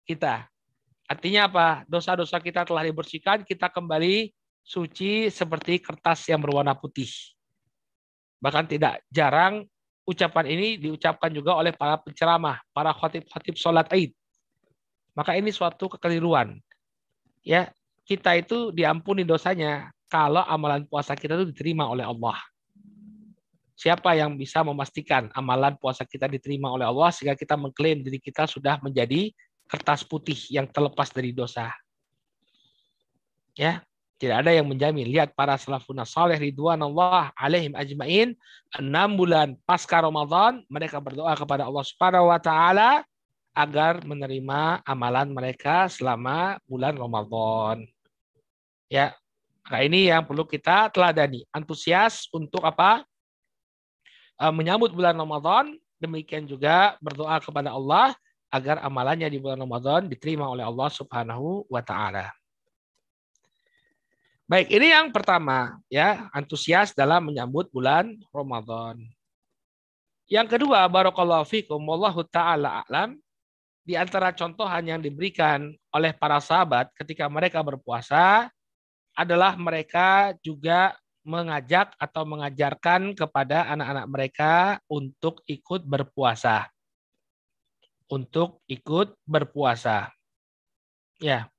[0.02, 0.50] kita.
[1.06, 1.66] Artinya apa?
[1.86, 4.34] Dosa-dosa kita telah dibersihkan, kita kembali
[4.66, 7.08] suci seperti kertas yang berwarna putih.
[8.42, 9.64] Bahkan tidak jarang
[10.08, 14.16] ucapan ini diucapkan juga oleh para penceramah, para khatib-khatib sholat Id.
[15.12, 16.56] Maka ini suatu kekeliruan.
[17.44, 17.68] Ya,
[18.08, 22.40] kita itu diampuni dosanya kalau amalan puasa kita itu diterima oleh Allah.
[23.76, 28.48] Siapa yang bisa memastikan amalan puasa kita diterima oleh Allah sehingga kita mengklaim diri kita
[28.48, 29.30] sudah menjadi
[29.68, 31.70] kertas putih yang terlepas dari dosa.
[33.54, 33.84] Ya,
[34.18, 35.06] tidak ada yang menjamin.
[35.06, 38.34] Lihat para salafun saleh ridwan Allah alaihim ajmain.
[38.74, 43.06] Enam bulan pasca Ramadan mereka berdoa kepada Allah Subhanahu wa taala
[43.54, 47.86] agar menerima amalan mereka selama bulan Ramadan.
[48.90, 49.14] Ya,
[49.70, 51.46] nah ini yang perlu kita teladani.
[51.54, 53.06] Antusias untuk apa?
[54.38, 58.14] Eh, menyambut bulan Ramadan, demikian juga berdoa kepada Allah
[58.50, 62.37] agar amalannya di bulan Ramadan diterima oleh Allah Subhanahu wa taala.
[64.48, 68.96] Baik, ini yang pertama ya, antusias dalam menyambut bulan Ramadan.
[70.24, 73.20] Yang kedua, barakallahu fikum wallahu taala a'lam
[73.84, 78.48] di antara contohan yang diberikan oleh para sahabat ketika mereka berpuasa
[79.12, 80.96] adalah mereka juga
[81.28, 84.52] mengajak atau mengajarkan kepada anak-anak mereka
[84.88, 86.72] untuk ikut berpuasa.
[88.08, 90.08] Untuk ikut berpuasa.
[91.20, 91.52] Ya.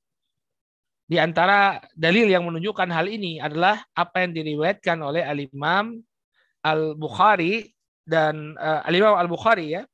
[1.09, 5.97] Di antara dalil yang menunjukkan hal ini adalah apa yang diriwayatkan oleh Al-Imam
[6.61, 7.73] Al-Bukhari
[8.05, 9.89] dan uh, Al-Imam Al-Bukhari ya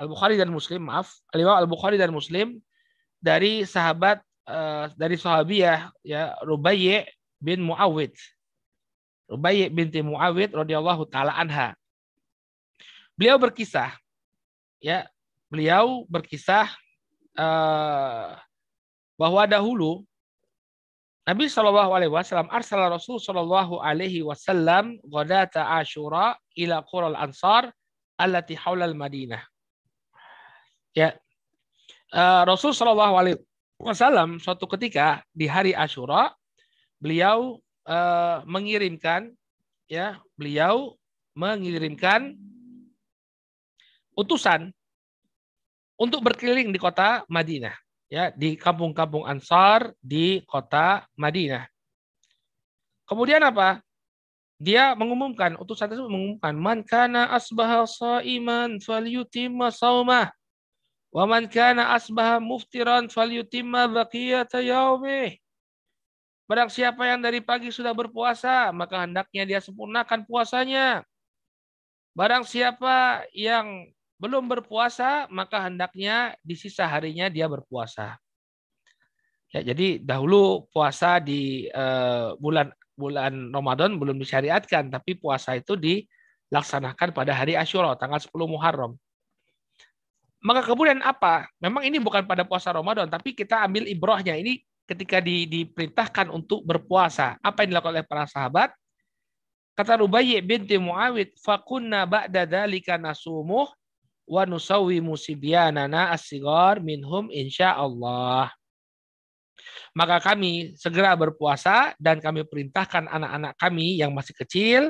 [0.00, 2.58] Al-Bukhari dan Muslim, maaf, Al-Imam Al-Bukhari dan Muslim
[3.20, 7.04] dari sahabat uh, dari sahabiah ya Rubayy
[7.38, 8.16] bin Muawid.
[9.28, 11.76] Rubayy binti Muawid radhiyallahu taala anha.
[13.14, 13.94] Beliau berkisah
[14.82, 15.06] ya,
[15.52, 16.66] beliau berkisah
[17.36, 18.34] uh,
[19.14, 20.02] bahwa dahulu
[21.22, 27.70] Nabi Shallallahu Alaihi Wasallam arsala Rasul Shallallahu Alaihi Wasallam ghadata Ashura ila Qural Ansar
[28.18, 29.38] allati haulal Madinah.
[30.98, 31.14] Ya,
[32.10, 33.38] uh, Rasul Shallallahu Alaihi
[33.78, 36.34] Wasallam suatu ketika di hari Ashura
[36.98, 39.30] beliau uh, mengirimkan
[39.86, 40.98] ya beliau
[41.38, 42.34] mengirimkan
[44.18, 44.74] utusan
[45.94, 47.81] untuk berkeliling di kota Madinah
[48.12, 51.64] ya di kampung-kampung Ansar di kota Madinah.
[53.08, 53.80] Kemudian apa?
[54.60, 60.28] Dia mengumumkan utusan tersebut mengumumkan man kana asbaha saiman falyutimma saumah
[61.12, 65.36] Wa man kana asbaha muftiran falyutimma baqiyata yaumih.
[66.48, 71.04] Barang siapa yang dari pagi sudah berpuasa, maka hendaknya dia sempurnakan puasanya.
[72.16, 78.14] Barang siapa yang belum berpuasa, maka hendaknya di sisa harinya dia berpuasa.
[79.50, 87.10] Ya, jadi dahulu puasa di uh, bulan bulan Ramadan belum disyariatkan, tapi puasa itu dilaksanakan
[87.10, 88.94] pada hari Asyura, tanggal 10 Muharram.
[90.38, 91.50] Maka kemudian apa?
[91.58, 94.38] Memang ini bukan pada puasa Ramadan, tapi kita ambil ibrohnya.
[94.38, 97.42] Ini ketika di, diperintahkan untuk berpuasa.
[97.42, 98.70] Apa yang dilakukan oleh para sahabat?
[99.74, 103.66] Kata Rubayy binti Muawid, fakunna ba'da dzalika nasumuh
[104.32, 108.48] wa nusawwi musibyanana as-sigar minhum insyaallah.
[109.92, 114.82] Maka kami segera berpuasa dan kami perintahkan anak-anak kami yang masih kecil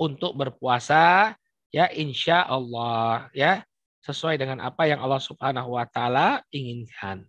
[0.00, 1.36] untuk berpuasa
[1.68, 3.60] ya insya Allah ya
[4.00, 7.28] sesuai dengan apa yang Allah Subhanahu wa taala inginkan.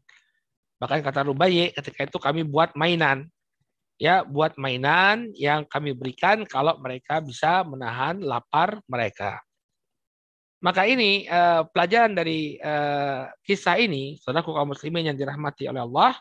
[0.80, 3.27] Bahkan kata Rubaye ketika itu kami buat mainan.
[3.97, 9.41] Ya, buat mainan yang kami berikan kalau mereka bisa menahan lapar mereka.
[10.67, 16.19] Maka ini eh, pelajaran dari eh, kisah ini, saudaraku kaum muslimin yang dirahmati oleh Allah,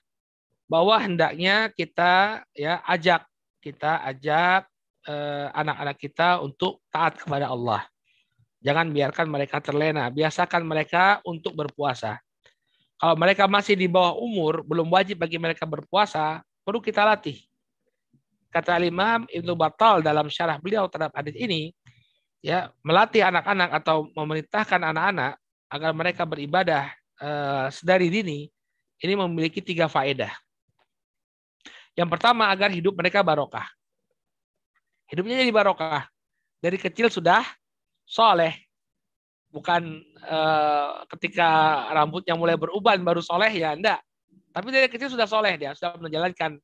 [0.70, 3.26] bahwa hendaknya kita ya ajak
[3.58, 4.70] kita ajak
[5.10, 7.82] eh, anak-anak kita untuk taat kepada Allah.
[8.62, 10.06] Jangan biarkan mereka terlena.
[10.14, 12.22] Biasakan mereka untuk berpuasa.
[13.02, 17.42] Kalau mereka masih di bawah umur, belum wajib bagi mereka berpuasa, perlu kita latih.
[18.54, 21.74] Kata Imam Ibnu Battal dalam syarah beliau terhadap hadis ini,
[22.46, 25.34] ya melatih anak-anak atau memerintahkan anak-anak
[25.66, 28.46] agar mereka beribadah uh, sedari dini,
[29.02, 30.30] ini memiliki tiga faedah.
[31.98, 33.66] Yang pertama agar hidup mereka barokah.
[35.10, 36.06] Hidupnya jadi barokah.
[36.62, 37.42] Dari kecil sudah
[38.06, 38.62] soleh.
[39.46, 41.48] bukan uh, ketika
[41.96, 44.04] rambutnya mulai beruban baru soleh ya enggak.
[44.52, 46.60] Tapi dari kecil sudah soleh dia, sudah menjalankan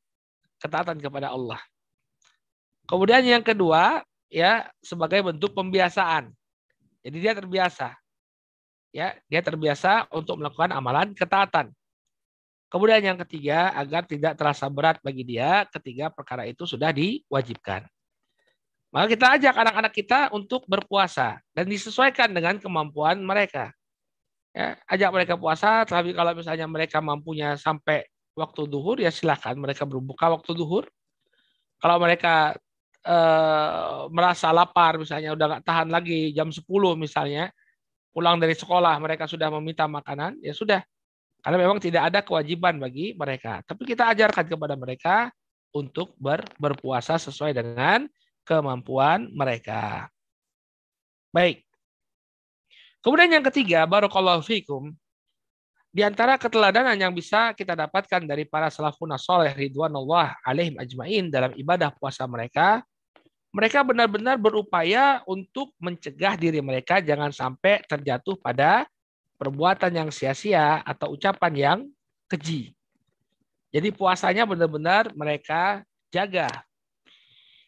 [0.61, 1.57] ketaatan kepada Allah.
[2.85, 6.33] Kemudian yang kedua, ya sebagai bentuk pembiasaan.
[7.05, 7.93] Jadi dia terbiasa.
[8.93, 11.73] Ya, dia terbiasa untuk melakukan amalan ketaatan.
[12.73, 17.85] Kemudian yang ketiga, agar tidak terasa berat bagi dia ketika perkara itu sudah diwajibkan.
[18.93, 23.73] Maka kita ajak anak-anak kita untuk berpuasa dan disesuaikan dengan kemampuan mereka.
[24.53, 28.05] Ya, ajak mereka puasa, tapi kalau misalnya mereka mampunya sampai
[28.37, 30.85] waktu duhur, ya silahkan mereka berbuka waktu duhur.
[31.81, 32.57] Kalau mereka
[33.03, 37.51] eh, merasa lapar, misalnya udah nggak tahan lagi jam 10 misalnya,
[38.15, 40.81] pulang dari sekolah mereka sudah meminta makanan, ya sudah.
[41.43, 43.67] Karena memang tidak ada kewajiban bagi mereka.
[43.67, 45.17] Tapi kita ajarkan kepada mereka
[45.75, 48.07] untuk ber, berpuasa sesuai dengan
[48.47, 50.07] kemampuan mereka.
[51.35, 51.67] Baik.
[53.03, 54.95] Kemudian yang ketiga, barakallahu fikum.
[55.93, 61.53] Di antara keteladanan yang bisa kita dapatkan dari para salafun soleh ridwanullah alaihim ajmain dalam
[61.59, 62.81] ibadah puasa mereka,
[63.53, 68.89] mereka benar-benar berupaya untuk mencegah diri mereka jangan sampai terjatuh pada
[69.37, 71.79] perbuatan yang sia-sia atau ucapan yang
[72.27, 72.73] keji.
[73.73, 76.49] Jadi puasanya benar-benar mereka jaga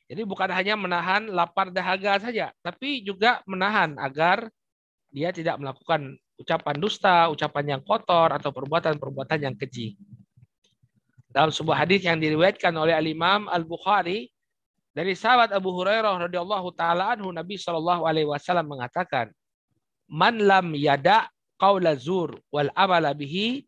[0.04, 4.52] jadi bukan hanya menahan lapar dahaga saja, tapi juga menahan agar
[5.08, 9.96] dia tidak melakukan ucapan dusta, ucapan yang kotor, atau perbuatan-perbuatan yang keji.
[11.32, 14.28] Dalam sebuah hadis yang diriwayatkan oleh Al-Imam Al-Bukhari
[14.94, 19.34] dari sahabat Abu Hurairah radhiyallahu taala anhu Nabi Shallallahu alaihi wasallam mengatakan,
[20.06, 21.26] "Man lam yada
[21.58, 23.66] qaula zur wal amala bihi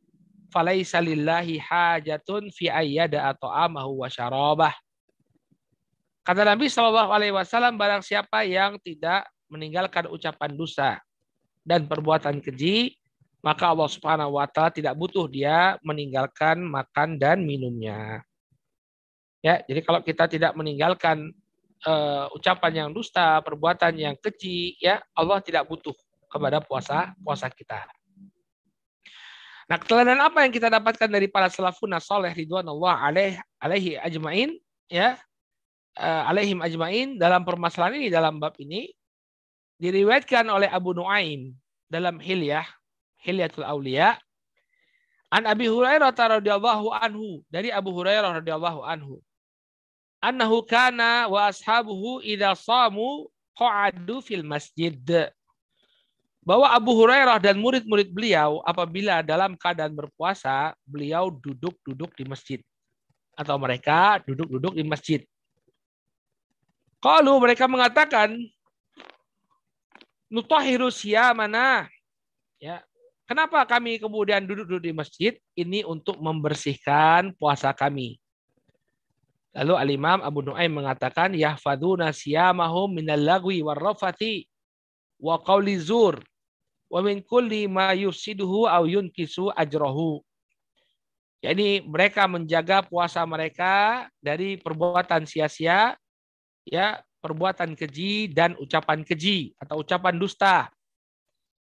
[0.54, 4.70] falaisa lillahi hajatun fi ayyada ta'amahu wa syarabah."
[6.26, 10.98] Kata Nabi Shallallahu Alaihi Wasallam, barang siapa yang tidak meninggalkan ucapan dosa
[11.62, 12.98] dan perbuatan keji,
[13.46, 18.25] maka Allah Subhanahu Wa Taala tidak butuh dia meninggalkan makan dan minumnya.
[19.46, 21.30] Ya, jadi kalau kita tidak meninggalkan
[21.86, 25.94] uh, ucapan yang dusta, perbuatan yang keji, ya Allah tidak butuh
[26.26, 27.86] kepada puasa puasa kita.
[29.70, 34.58] Nah, keteladanan apa yang kita dapatkan dari para salafun soleh ridwanullah alaih alaihi ajmain
[34.90, 35.18] ya
[35.98, 38.90] uh, alaihim ajmain dalam permasalahan ini dalam bab ini
[39.78, 41.54] diriwayatkan oleh Abu Nuaim
[41.90, 42.66] dalam Hilyah
[43.22, 44.14] Hilyatul Aulia
[45.34, 49.18] an Abi Hurairah radhiyallahu anhu dari Abu Hurairah radhiyallahu anhu
[50.26, 54.92] annahu kana wa ashabuhu idza samu qa'adu fil masjid
[56.46, 62.60] bahwa Abu Hurairah dan murid-murid beliau apabila dalam keadaan berpuasa beliau duduk-duduk di masjid
[63.38, 65.20] atau mereka duduk-duduk di masjid
[67.06, 68.34] kalau mereka mengatakan
[70.26, 70.90] nutahiru
[71.36, 71.86] mana?
[72.58, 72.82] Ya.
[73.26, 75.32] Kenapa kami kemudian duduk-duduk di masjid?
[75.58, 78.18] Ini untuk membersihkan puasa kami.
[79.56, 84.44] Lalu Al-Imam Abu Nuaim mengatakan yahfaduna siyamahum minal lagwi warrafati
[85.16, 86.20] wa qawli zur
[86.92, 90.20] wa min kulli ma yufsiduhu aw yunkisu ajrahu.
[91.40, 95.96] Jadi mereka menjaga puasa mereka dari perbuatan sia-sia
[96.68, 100.68] ya perbuatan keji dan ucapan keji atau ucapan dusta.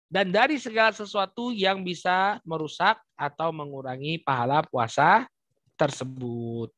[0.08, 5.28] Dan dari segala sesuatu yang bisa merusak atau mengurangi pahala puasa
[5.76, 6.77] tersebut.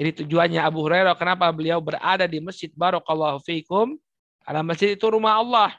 [0.00, 4.00] Jadi tujuannya Abu Hurairah kenapa beliau berada di Masjid Barakallahu fiikum?
[4.40, 5.76] Karena masjid itu rumah Allah.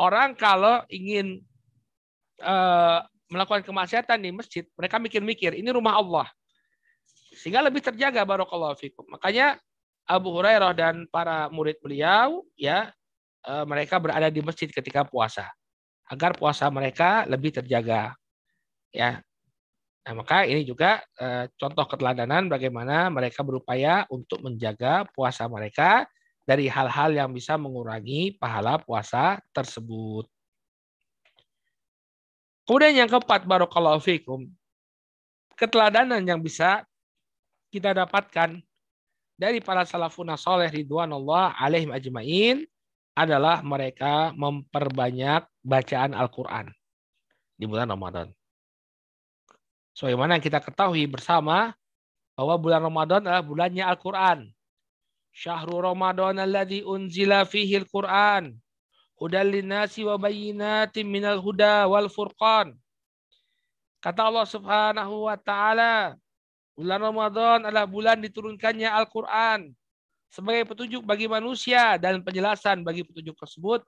[0.00, 1.44] Orang kalau ingin
[2.40, 6.26] uh, melakukan kemaksiatan di masjid, mereka mikir-mikir, ini rumah Allah.
[7.36, 9.04] Sehingga lebih terjaga barakallahu fikum.
[9.12, 9.60] Makanya
[10.08, 12.90] Abu Hurairah dan para murid beliau ya
[13.46, 15.46] eh, mereka berada di masjid ketika puasa
[16.10, 18.12] agar puasa mereka lebih terjaga
[18.90, 19.22] ya
[20.02, 26.10] nah maka ini juga eh, contoh keteladanan bagaimana mereka berupaya untuk menjaga puasa mereka
[26.42, 30.26] dari hal-hal yang bisa mengurangi pahala puasa tersebut
[32.66, 34.50] kemudian yang keempat barokallahu fikum
[35.54, 36.82] keteladanan yang bisa
[37.70, 38.58] kita dapatkan
[39.38, 42.66] dari para salafun soleh ridwanullah alaihim ajmain
[43.12, 46.72] adalah mereka memperbanyak bacaan Al-Quran
[47.56, 48.32] di bulan Ramadan.
[49.92, 51.76] Sebagaimana kita ketahui bersama
[52.36, 54.48] bahwa bulan Ramadan adalah bulannya Al-Quran.
[55.32, 58.56] Syahrul Ramadan alladhi unzila fihi Al-Quran.
[59.16, 62.74] Hudal linnasi wa bayyinatin minal huda wal furqan.
[64.02, 66.18] Kata Allah Subhanahu wa taala,
[66.72, 69.76] Bulan Ramadan adalah bulan diturunkannya Al-Quran
[70.32, 73.84] sebagai petunjuk bagi manusia dan penjelasan bagi petunjuk tersebut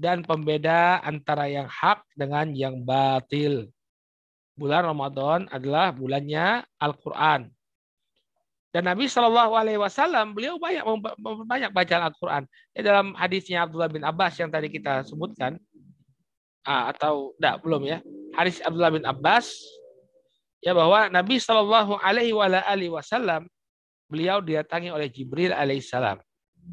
[0.00, 3.68] dan pembeda antara yang hak dengan yang batil.
[4.52, 7.48] Bulan Ramadan adalah bulannya Al-Quran.
[8.72, 10.84] Dan Nabi Shallallahu Alaihi Wasallam beliau banyak
[11.44, 12.42] banyak baca Al-Quran.
[12.72, 15.60] Ya, dalam hadisnya Abdullah bin Abbas yang tadi kita sebutkan,
[16.64, 17.98] ah, atau tidak belum ya,
[18.32, 19.60] hadis Abdullah bin Abbas
[20.64, 23.44] ya bahwa Nabi Shallallahu Alaihi Wasallam
[24.08, 26.20] beliau didatangi oleh Jibril alaihissalam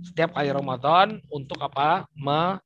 [0.06, 2.06] setiap kali Ramadan untuk apa?
[2.14, 2.62] Me,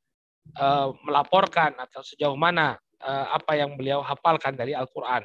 [0.60, 2.78] uh, melaporkan atau sejauh mana
[3.08, 5.24] apa yang beliau hafalkan dari Al-Quran.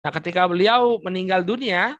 [0.00, 1.98] Nah, ketika beliau meninggal dunia,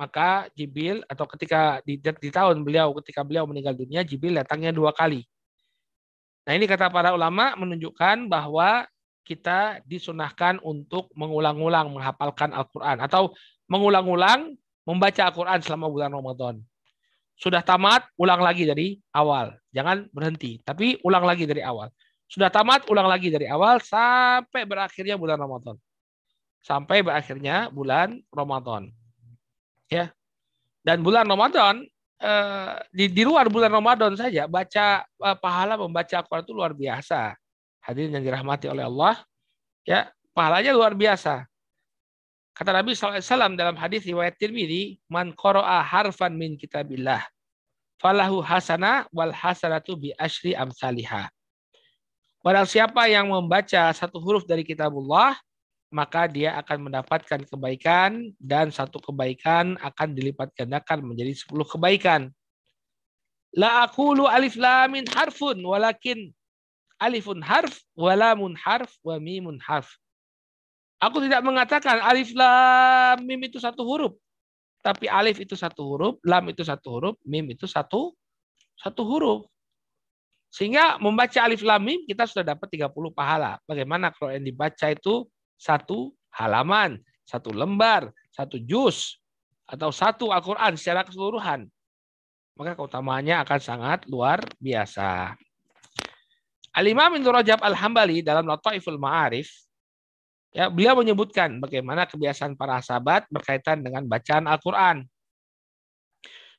[0.00, 4.96] maka Jibril atau ketika di, di tahun beliau ketika beliau meninggal dunia, Jibril datangnya dua
[4.96, 5.28] kali.
[6.48, 8.88] Nah, ini kata para ulama menunjukkan bahwa
[9.22, 13.36] kita disunahkan untuk mengulang-ulang menghafalkan Al-Quran atau
[13.68, 14.56] mengulang-ulang
[14.88, 16.56] membaca Al-Quran selama bulan Ramadan
[17.40, 19.56] sudah tamat, ulang lagi dari awal.
[19.72, 21.88] Jangan berhenti, tapi ulang lagi dari awal.
[22.30, 25.74] Sudah tamat, ulang lagi dari awal sampai berakhirnya bulan Ramadan.
[26.62, 28.86] Sampai berakhirnya bulan Ramadan.
[29.90, 30.14] Ya.
[30.86, 31.82] Dan bulan Ramadan
[32.22, 37.34] eh, di, di luar bulan Ramadan saja baca eh, pahala membaca Al-Qur'an itu luar biasa.
[37.82, 39.18] Hadirin yang dirahmati oleh Allah,
[39.82, 41.50] ya, pahalanya luar biasa.
[42.54, 47.24] Kata Nabi SAW dalam hadis riwayat Tirmidzi, "Man qara'a harfan min kitabillah,
[47.98, 51.32] falahu hasana wal hasanatu bi asyri amsalihah."
[52.40, 55.36] Barang siapa yang membaca satu huruf dari kitabullah,
[55.92, 62.32] maka dia akan mendapatkan kebaikan dan satu kebaikan akan dilipat gandakan menjadi sepuluh kebaikan.
[63.52, 66.30] La aqulu alif lam min harfun walakin
[67.02, 69.90] alifun harf walamun harf wa mimun harf.
[71.00, 74.14] Aku tidak mengatakan alif lam mim itu satu huruf.
[74.80, 78.16] Tapi alif itu satu huruf, lam itu satu huruf, mim itu satu
[78.80, 79.40] satu huruf.
[80.50, 83.62] Sehingga membaca alif lam mim kita sudah dapat 30 pahala.
[83.64, 89.22] Bagaimana kalau yang dibaca itu satu halaman, satu lembar, satu juz
[89.70, 91.70] atau satu Al-Qur'an secara keseluruhan.
[92.58, 95.38] Maka keutamaannya akan sangat luar biasa.
[96.74, 99.70] Al-Imam Rajab Al-Hambali dalam Lataiful Ma'arif
[100.50, 105.06] Ya, beliau menyebutkan bagaimana kebiasaan para sahabat berkaitan dengan bacaan Al-Qur'an.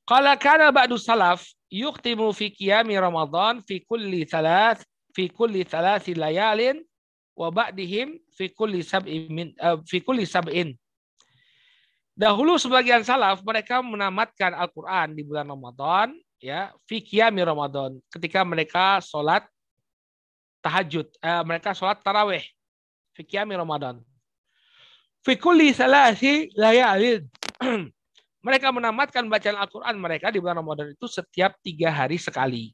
[0.07, 4.83] Qala kana ba'du salaf yuqtimu fi qiyami Ramadan fi kulli thalath
[5.15, 6.83] fi kulli thalathi layalin
[7.35, 9.47] wa ba'dihim fi kulli sab'in min
[9.87, 10.75] fi kulli sab'in.
[12.11, 16.11] Dahulu sebagian salaf mereka menamatkan Al-Qur'an di bulan Ramadan
[16.43, 19.47] ya fi qiyami Ramadan ketika mereka sholat
[20.59, 22.43] tahajud, uh, mereka sholat tarawih
[23.15, 24.03] fi qiyami Ramadan.
[25.23, 27.25] Fi kulli salasi layalin.
[28.41, 32.73] mereka menamatkan bacaan Al-Quran mereka di bulan Ramadan itu setiap tiga hari sekali.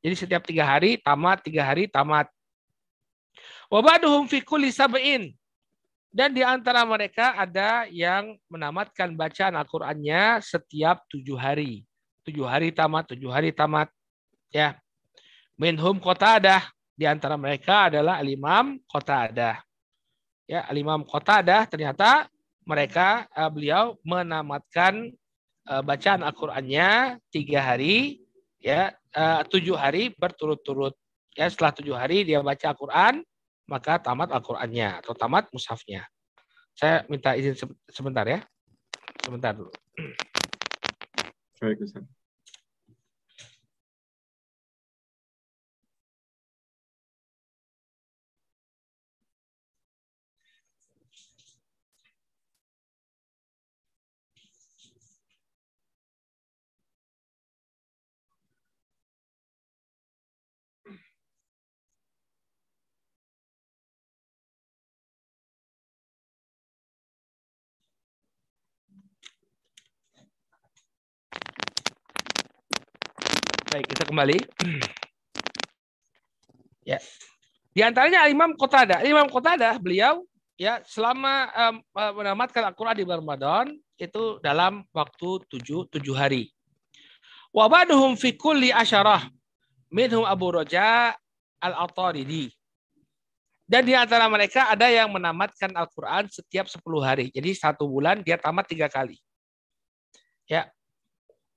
[0.00, 2.28] Jadi setiap tiga hari tamat, tiga hari tamat.
[3.72, 5.32] Wabaduhum fi kulli sab'in.
[6.10, 11.86] Dan di antara mereka ada yang menamatkan bacaan Al-Qur'annya setiap tujuh hari.
[12.26, 13.88] Tujuh hari tamat, tujuh hari tamat.
[14.50, 14.76] Ya.
[15.54, 16.66] Minhum Qatadah.
[16.98, 19.62] Di antara mereka adalah Al-Imam Qatadah.
[20.50, 22.28] Ya, Al-Imam Qatadah ternyata
[22.64, 25.12] mereka uh, beliau menamatkan
[25.68, 28.22] uh, bacaan Al-Qur'annya tiga hari
[28.60, 30.94] ya uh, tujuh hari berturut-turut.
[31.38, 33.24] Ya setelah tujuh hari dia baca Al-Qur'an
[33.70, 36.04] maka tamat Al-Qur'annya atau tamat mushafnya.
[36.74, 37.54] Saya minta izin
[37.90, 38.42] sebentar ya.
[39.20, 39.70] Sebentar dulu.
[41.60, 42.08] Baik, Ustaz.
[73.70, 74.38] Baik, kita kembali.
[76.90, 76.98] ya.
[77.70, 79.06] Di antaranya Imam Qatada.
[79.06, 80.26] Imam Qatada beliau
[80.58, 81.74] ya selama um,
[82.18, 86.50] menamatkan Al-Qur'an di bulan Ramadan itu dalam waktu tujuh, tujuh hari.
[87.54, 89.30] Wa ba'duhum fi kulli asyarah
[89.88, 91.14] minhum Abu Raja
[91.62, 92.50] Al-Ataridi.
[93.70, 97.30] Dan di antara mereka ada yang menamatkan Al-Quran setiap 10 hari.
[97.30, 99.14] Jadi satu bulan dia tamat tiga kali.
[100.50, 100.66] Ya,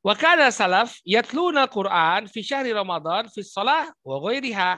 [0.03, 4.75] Wa kana salaf yatluna Quran fi syahri Ramadan fi shalah wa ghairiha.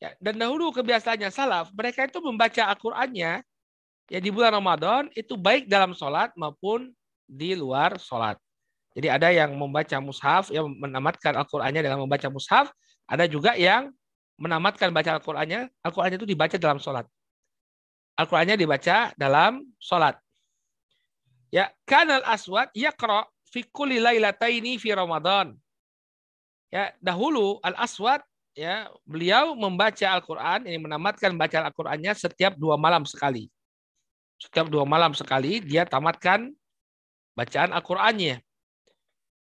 [0.00, 3.44] Ya, dan dahulu kebiasaannya salaf, mereka itu membaca Al-Qur'annya
[4.10, 6.90] ya di bulan Ramadan itu baik dalam sholat maupun
[7.28, 8.40] di luar sholat.
[8.90, 12.74] Jadi ada yang membaca mushaf, yang menamatkan Al-Qur'annya dengan membaca mushaf,
[13.06, 13.94] ada juga yang
[14.34, 17.06] menamatkan baca Al-Qur'annya, Al-Qur'annya itu dibaca dalam sholat.
[18.18, 20.18] Al-Qur'annya dibaca dalam sholat.
[21.54, 23.66] Ya, kanal aswad yaqra fi
[23.98, 25.58] lailataini fi Ramadan.
[26.70, 28.22] Ya, dahulu Al-Aswad
[28.54, 33.50] ya, beliau membaca Al-Qur'an, ini menamatkan baca Al-Qur'annya setiap dua malam sekali.
[34.38, 36.54] Setiap dua malam sekali dia tamatkan
[37.34, 38.38] bacaan Al-Qur'annya.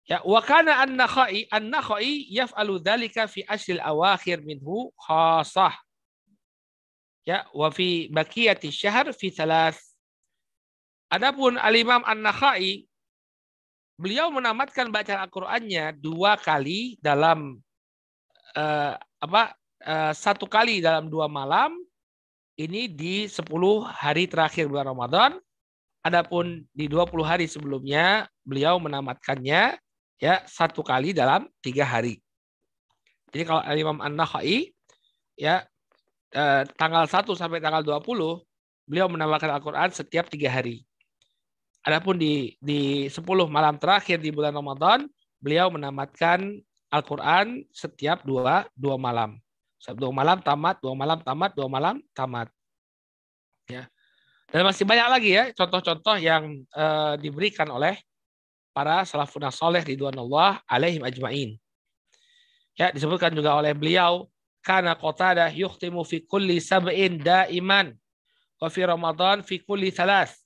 [0.03, 5.79] Ya, wa kana an-Nakhai an-Nakhai yaf'alu dzalika fi ashril awakhir minhu khasah.
[7.23, 9.79] Ya, wa fi baqiyati syahr fi thalath.
[11.07, 12.83] Adapun Al-Imam An-Nakhai
[14.03, 17.63] beliau menamatkan bacaan Al-Qur'annya dua kali dalam
[18.59, 19.55] uh, apa
[19.87, 21.79] uh, satu kali dalam dua malam
[22.59, 23.47] ini di 10
[23.87, 25.33] hari terakhir bulan Ramadan.
[26.03, 29.79] Adapun di 20 hari sebelumnya beliau menamatkannya
[30.19, 32.19] ya satu kali dalam tiga hari.
[33.31, 34.75] Jadi kalau Imam An-Nakhai
[35.39, 35.63] ya
[36.35, 38.03] eh, tanggal 1 sampai tanggal 20
[38.83, 40.83] beliau menamatkan Al-Qur'an setiap tiga hari.
[41.83, 45.11] Adapun di di 10 malam terakhir di bulan Ramadan,
[45.43, 46.63] beliau menamatkan
[46.93, 49.41] Al-Qur'an setiap dua dua malam.
[49.83, 52.47] Setiap dua malam tamat, dua malam tamat, dua malam tamat.
[53.67, 53.91] Ya.
[54.53, 57.97] Dan masih banyak lagi ya contoh-contoh yang uh, diberikan oleh
[58.77, 61.57] para salafun soleh ridwanullah alaihim ajmain.
[62.77, 64.29] Ya, disebutkan juga oleh beliau
[64.63, 67.97] karena qatada yukhtimu fi kulli sab'in daiman
[68.63, 70.42] wa fi ramadan fi kulli thalath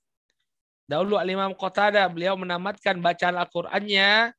[0.87, 4.31] Dahulu Al-Imam Qatada beliau menamatkan bacaan Al-Qur'annya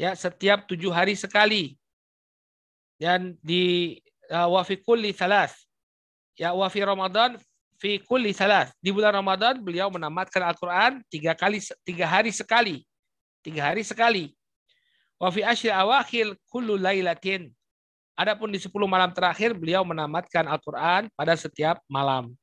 [0.00, 1.76] ya setiap tujuh hari sekali.
[2.96, 3.96] Dan di
[4.32, 5.52] uh, wa fi kulli salas.
[6.40, 7.36] Ya wa fi Ramadan
[7.76, 8.72] fi kulli salas.
[8.80, 12.80] Di bulan Ramadan beliau menamatkan Al-Qur'an tiga kali tiga hari sekali.
[13.44, 14.32] Tiga hari sekali.
[15.20, 17.52] Wa fi asyri awakhir kullu lailatin.
[18.16, 22.36] Adapun di 10 malam terakhir beliau menamatkan Al-Qur'an pada setiap malam.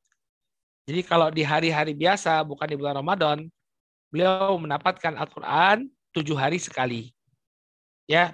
[0.88, 3.44] Jadi kalau di hari-hari biasa, bukan di bulan Ramadan,
[4.08, 5.84] beliau mendapatkan Al-Quran
[6.16, 7.12] tujuh hari sekali.
[8.08, 8.32] Ya,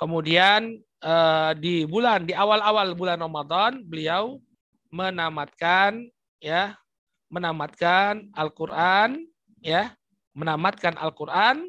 [0.00, 4.40] kemudian eh, di bulan di awal-awal bulan Ramadan beliau
[4.88, 6.08] menamatkan
[6.40, 6.80] ya
[7.28, 9.28] menamatkan Al-Quran
[9.60, 9.92] ya
[10.32, 11.68] menamatkan Al-Quran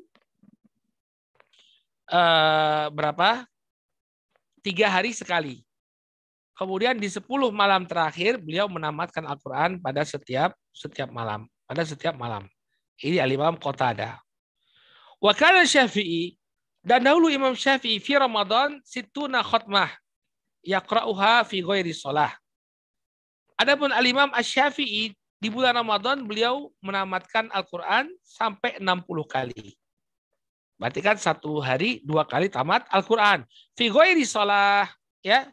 [2.07, 3.43] eh, berapa?
[4.63, 5.66] Tiga hari sekali
[6.57, 7.21] Kemudian di 10
[7.53, 12.49] malam terakhir beliau menamatkan Al-Qur'an pada setiap setiap malam, pada setiap malam.
[12.97, 14.17] Ini Al-Imam Qatada.
[15.21, 16.33] Wa kana Syafi'i
[16.81, 19.93] dan dahulu Imam Syafi'i fi Ramadan situna khutmah
[20.65, 22.33] yaqra'uha fi ghairi shalah.
[23.57, 29.77] Adapun Al-Imam Asy-Syafi'i di bulan Ramadan beliau menamatkan Al-Qur'an sampai 60 kali.
[30.77, 33.45] Berarti kan satu hari dua kali tamat Al-Qur'an.
[33.77, 34.89] Fi ghairi shalah
[35.25, 35.49] ya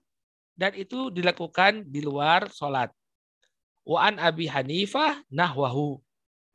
[0.55, 2.91] dan itu dilakukan di luar sholat.
[3.85, 6.01] Wa'an Abi Hanifah nahwahu.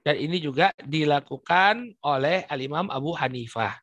[0.01, 3.75] Dan ini juga dilakukan oleh Al-Imam Abu Hanifah.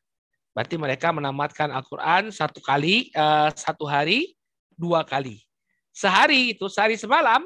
[0.51, 4.33] Berarti mereka menamatkan Al-Quran satu kali, uh, satu hari,
[4.73, 5.45] dua kali.
[5.93, 7.45] Sehari itu, sehari semalam,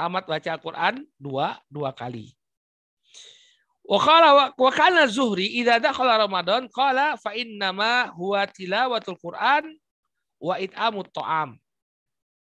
[0.00, 2.32] tamat baca Al-Quran dua, dua kali.
[3.90, 9.76] Wa kana Zuhri idza dakhala Ramadan qala fa innama huwa tilawatul Quran
[10.40, 11.60] wa it'amut ta'am.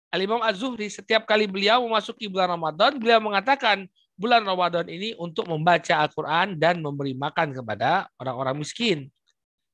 [0.07, 3.83] Al-Imam Az-Zuhri setiap kali beliau memasuki bulan Ramadan, beliau mengatakan
[4.15, 9.11] bulan Ramadan ini untuk membaca Al-Quran dan memberi makan kepada orang-orang miskin.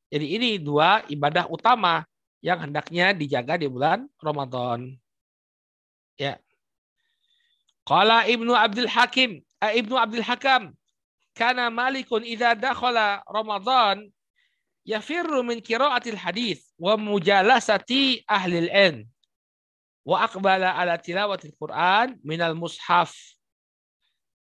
[0.09, 2.05] Jadi ini dua ibadah utama
[2.41, 4.93] yang hendaknya dijaga di bulan Ramadan.
[6.17, 6.37] Ya.
[7.85, 10.73] Qala Ibnu Abdul Hakim, eh, Ibnu Abdul Hakam,
[11.33, 14.09] kana Malikun idza dakhala Ramadan
[14.85, 19.12] yafirru min qiraatil hadis wa mujalasati ahli al-ilm
[20.03, 23.15] wa aqbala ala tilawatil Quran minal mushaf.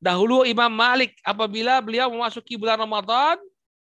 [0.03, 3.39] Dahulu Imam Malik apabila beliau memasuki bulan Ramadan,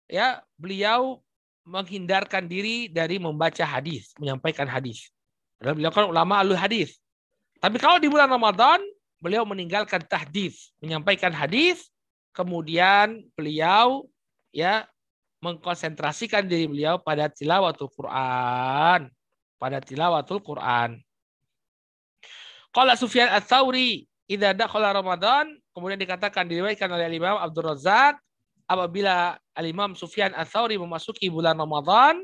[0.06, 1.24] ya beliau
[1.66, 5.10] menghindarkan diri dari membaca hadis, menyampaikan hadis.
[5.58, 7.02] Padahal beliau kan ulama alul hadis.
[7.58, 8.78] Tapi kalau di bulan Ramadan,
[9.18, 11.90] beliau meninggalkan tahdis, menyampaikan hadis,
[12.38, 14.06] kemudian beliau
[14.54, 14.86] ya
[15.42, 19.10] mengkonsentrasikan diri beliau pada tilawatul Quran,
[19.58, 21.02] pada tilawatul Quran.
[22.76, 28.20] Qala Sufyan Ats-Tsauri, idza dakhala Ramadan, kemudian dikatakan diriwayatkan oleh Imam Abdul Razak
[28.68, 32.20] apabila Al-Imam Sufyan Ats-Tsauri memasuki bulan Ramadan,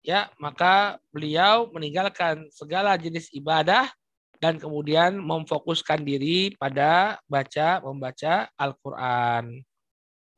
[0.00, 3.92] ya, maka beliau meninggalkan segala jenis ibadah
[4.40, 9.60] dan kemudian memfokuskan diri pada baca membaca Al-Qur'an.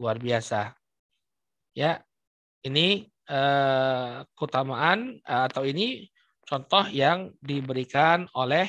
[0.02, 0.74] Luar biasa.
[1.78, 2.02] Ya.
[2.58, 6.10] Ini uh, keutamaan uh, atau ini
[6.42, 8.66] contoh yang diberikan oleh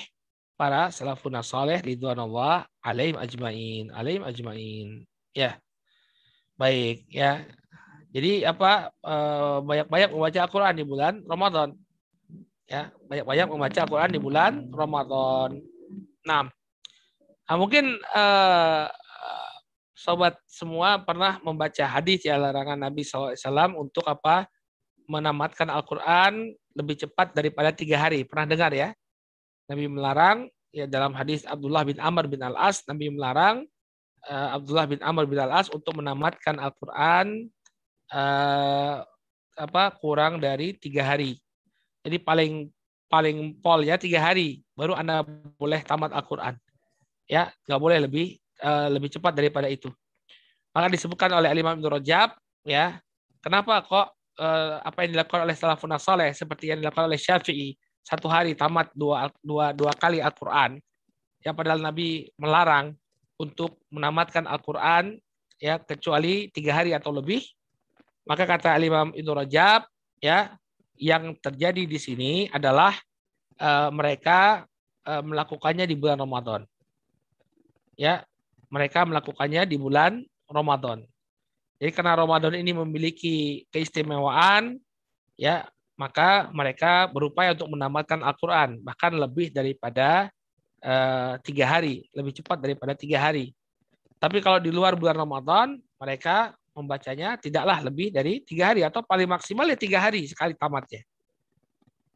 [0.60, 4.88] para salafun saleh ridwanullah alaihim ajmain, alaihim ajmain.
[5.32, 5.56] Ya.
[6.60, 7.48] Baik, ya.
[8.12, 11.80] Jadi apa eh, banyak-banyak membaca Al-Qur'an di bulan Ramadan.
[12.68, 15.64] Ya, banyak-banyak membaca Al-Qur'an di bulan Ramadan.
[16.28, 16.52] Nah,
[17.48, 18.86] nah mungkin uh,
[19.96, 24.46] sobat semua pernah membaca hadis ya larangan Nabi SAW untuk apa
[25.10, 28.24] menamatkan Al-Quran lebih cepat daripada tiga hari.
[28.24, 28.94] Pernah dengar ya?
[29.70, 33.70] Nabi melarang ya dalam hadis Abdullah bin Amr bin Al-As, Nabi melarang
[34.26, 37.50] uh, Abdullah bin Amr bin Al-As untuk menamatkan Al-Quran
[38.10, 39.06] uh,
[39.60, 41.38] apa kurang dari tiga hari.
[42.02, 42.74] Jadi paling
[43.10, 45.22] paling pol ya tiga hari baru anda
[45.62, 46.58] boleh tamat Al-Quran.
[47.30, 49.94] Ya nggak boleh lebih uh, lebih cepat daripada itu.
[50.74, 52.34] Maka disebutkan oleh Imam Ibnu Rajab
[52.66, 52.98] ya
[53.42, 54.08] kenapa kok
[54.80, 57.76] apa yang dilakukan oleh salafun saleh seperti yang dilakukan oleh Syafi'i
[58.10, 60.82] satu hari tamat dua dua dua kali Al-Qur'an
[61.46, 62.98] yang padahal Nabi melarang
[63.38, 65.14] untuk menamatkan Al-Qur'an
[65.62, 67.46] ya kecuali tiga hari atau lebih.
[68.26, 69.86] Maka kata Imam Ibnu Rajab
[70.18, 70.58] ya
[70.98, 72.98] yang terjadi di sini adalah
[73.62, 74.66] uh, mereka
[75.06, 76.62] uh, melakukannya di bulan Ramadan.
[77.94, 78.26] Ya
[78.74, 81.06] mereka melakukannya di bulan Ramadan.
[81.80, 84.76] Jadi karena Ramadan ini memiliki keistimewaan,
[85.40, 85.64] ya
[86.00, 90.32] maka mereka berupaya untuk menamatkan Al-Quran bahkan lebih daripada
[90.80, 93.52] uh, tiga hari, lebih cepat daripada tiga hari.
[94.16, 99.28] Tapi kalau di luar bulan Ramadan, mereka membacanya tidaklah lebih dari tiga hari atau paling
[99.28, 101.04] maksimal ya tiga hari sekali tamatnya.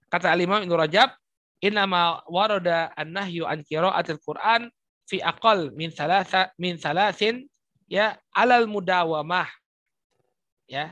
[0.08, 1.12] Kata Al-Imam Ibnu Rajab,
[1.64, 3.64] Innama warada an-nahyu an
[4.20, 4.68] Qur'an
[5.08, 7.48] fi aqal min salasa min salasin
[7.88, 9.48] ya alal mudawamah
[10.68, 10.92] ya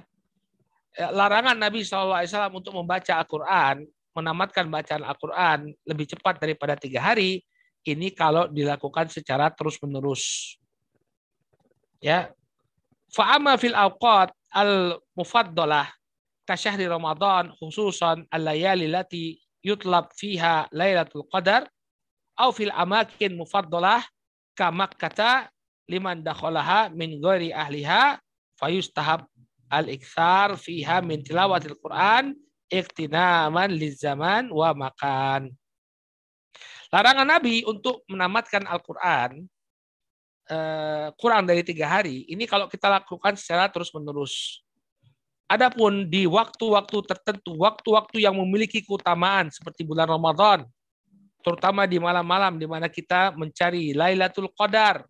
[0.98, 7.40] larangan Nabi SAW untuk membaca Al-Quran menamatkan bacaan Al-Quran lebih cepat daripada tiga hari
[7.88, 10.56] ini kalau dilakukan secara terus menerus
[12.04, 12.30] ya
[13.16, 15.88] fa'ama fil awqat al mufaddalah
[16.44, 21.72] kasyahri Ramadan khususan al-layali lati yutlab fiha Lailatul Qadar
[22.36, 24.04] au fil amakin mufaddalah
[24.60, 25.48] kama kata
[25.88, 28.20] liman dakhalaha min ghairi ahliha
[28.60, 29.24] fayustahab
[29.72, 32.36] al-iksar fiha min tilawatil Quran
[32.68, 35.48] iktinaman lizaman wa makan.
[36.92, 39.48] Larangan Nabi untuk menamatkan Al-Quran
[40.52, 44.60] eh, kurang dari tiga hari, ini kalau kita lakukan secara terus-menerus.
[45.48, 50.64] Adapun di waktu-waktu tertentu, waktu-waktu yang memiliki keutamaan seperti bulan Ramadan,
[51.44, 55.04] terutama di malam-malam di mana kita mencari Lailatul Qadar,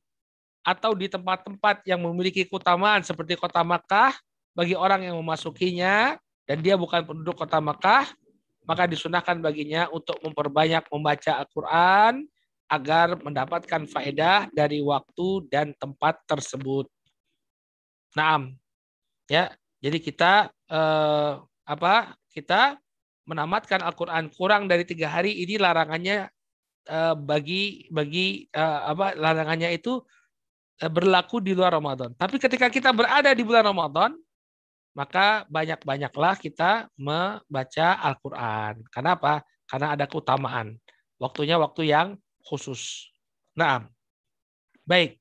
[0.62, 4.14] atau di tempat-tempat yang memiliki keutamaan seperti kota Makkah
[4.52, 8.08] bagi orang yang memasukinya dan dia bukan penduduk kota Makkah
[8.68, 12.28] maka disunahkan baginya untuk memperbanyak membaca Al-Quran
[12.72, 16.88] agar mendapatkan faedah dari waktu dan tempat tersebut.
[18.16, 18.56] Naam,
[19.28, 19.52] ya.
[19.82, 21.34] Jadi kita eh,
[21.68, 22.16] apa?
[22.32, 22.78] Kita
[23.28, 26.30] menamatkan Al-Quran kurang dari tiga hari ini larangannya
[26.86, 29.18] eh, bagi bagi eh, apa?
[29.20, 30.00] Larangannya itu
[30.82, 32.10] Eh, berlaku di luar Ramadan.
[32.18, 34.18] Tapi ketika kita berada di bulan Ramadan,
[34.92, 38.84] maka banyak-banyaklah kita membaca Al-Quran.
[38.92, 39.34] Karena apa?
[39.68, 40.76] Karena ada keutamaan.
[41.16, 43.08] Waktunya waktu yang khusus.
[43.56, 43.88] Nah,
[44.84, 45.16] baik.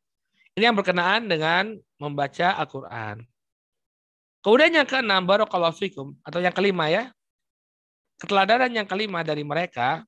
[0.59, 3.23] Ini yang berkenaan dengan membaca Al-Quran.
[4.41, 7.13] Kemudian yang keenam, Barakallahu Fikum, atau yang kelima ya.
[8.17, 10.05] Keteladanan yang kelima dari mereka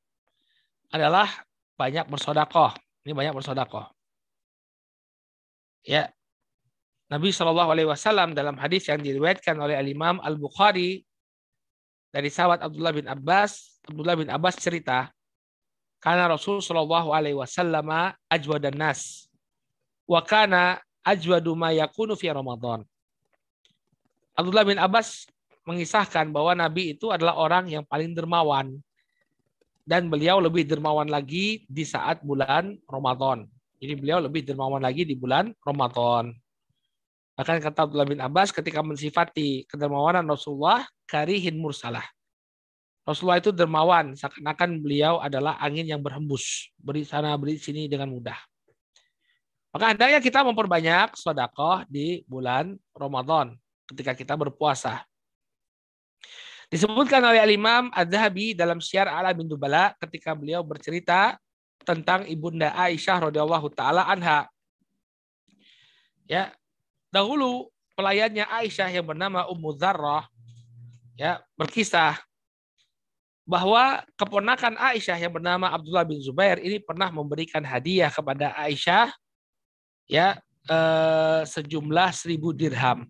[0.88, 1.28] adalah
[1.76, 2.72] banyak bersodakoh.
[3.04, 3.88] Ini banyak bersodakoh.
[5.84, 6.12] Ya.
[7.12, 11.04] Nabi Shallallahu Alaihi Wasallam dalam hadis yang diriwayatkan oleh Al Imam Al Bukhari
[12.08, 15.12] dari sahabat Abdullah bin Abbas, Abdullah bin Abbas cerita,
[16.00, 18.16] karena Rasul Shallallahu Alaihi Wasallam
[18.64, 19.28] dan nas,
[20.08, 22.80] wa kana ajwadu ma yakunu fi Ramadan.
[24.32, 25.28] Abdullah bin Abbas
[25.68, 28.80] mengisahkan bahwa Nabi itu adalah orang yang paling dermawan
[29.84, 33.44] dan beliau lebih dermawan lagi di saat bulan Ramadan.
[33.78, 36.32] Jadi beliau lebih dermawan lagi di bulan Ramadan.
[37.32, 42.04] Bahkan kata Abdullah bin Abbas ketika mensifati kedermawanan Rasulullah, karihin mursalah.
[43.02, 48.38] Rasulullah itu dermawan, seakan-akan beliau adalah angin yang berhembus, beri sana beri sini dengan mudah.
[49.72, 53.56] Maka hendaknya kita memperbanyak sodakoh di bulan Ramadan
[53.88, 55.02] ketika kita berpuasa.
[56.68, 61.36] Disebutkan oleh Al-Imam Ad-Dhahabi dalam Syiar Ala bin Dubala ketika beliau bercerita
[61.82, 64.48] tentang ibunda Aisyah radhiyallahu taala anha.
[66.24, 66.54] Ya,
[67.12, 70.24] dahulu pelayannya Aisyah yang bernama Ummu Dzarrah
[71.20, 72.16] ya berkisah
[73.44, 79.12] bahwa keponakan Aisyah yang bernama Abdullah bin Zubair ini pernah memberikan hadiah kepada Aisyah
[80.08, 83.04] ya eh, sejumlah seribu dirham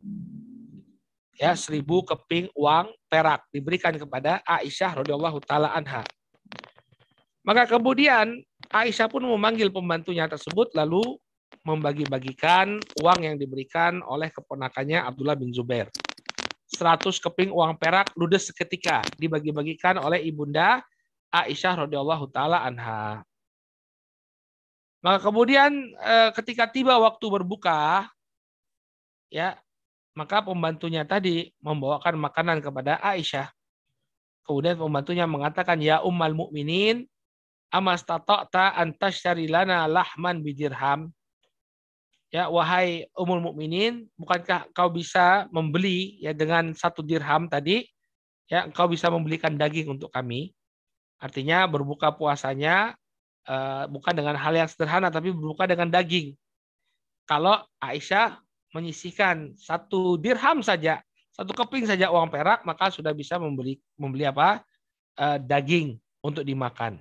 [1.38, 6.02] ya seribu keping uang perak diberikan kepada Aisyah radhiyallahu taala anha.
[7.42, 8.38] Maka kemudian
[8.70, 11.18] Aisyah pun memanggil pembantunya tersebut lalu
[11.62, 15.92] membagi-bagikan uang yang diberikan oleh keponakannya Abdullah bin Zubair.
[16.72, 20.80] 100 keping uang perak ludes seketika dibagi-bagikan oleh ibunda
[21.32, 23.20] Aisyah radhiyallahu taala anha.
[25.04, 28.08] Maka kemudian eh, ketika tiba waktu berbuka
[29.32, 29.56] ya
[30.12, 33.48] maka pembantunya tadi membawakan makanan kepada Aisyah.
[34.44, 37.08] Kemudian pembantunya mengatakan ya ummal mukminin
[37.72, 41.08] amas tata'ta antashtari lana lahman bidirham
[42.32, 47.84] ya wahai umul mukminin bukankah kau bisa membeli ya dengan satu dirham tadi?
[48.48, 50.56] Ya kau bisa membelikan daging untuk kami.
[51.20, 52.96] Artinya berbuka puasanya
[53.46, 56.34] uh, bukan dengan hal yang sederhana tapi berbuka dengan daging.
[57.28, 58.40] Kalau Aisyah
[58.74, 64.60] menyisihkan satu dirham saja satu keping saja uang perak maka sudah bisa membeli membeli apa?
[65.16, 67.00] Uh, daging untuk dimakan.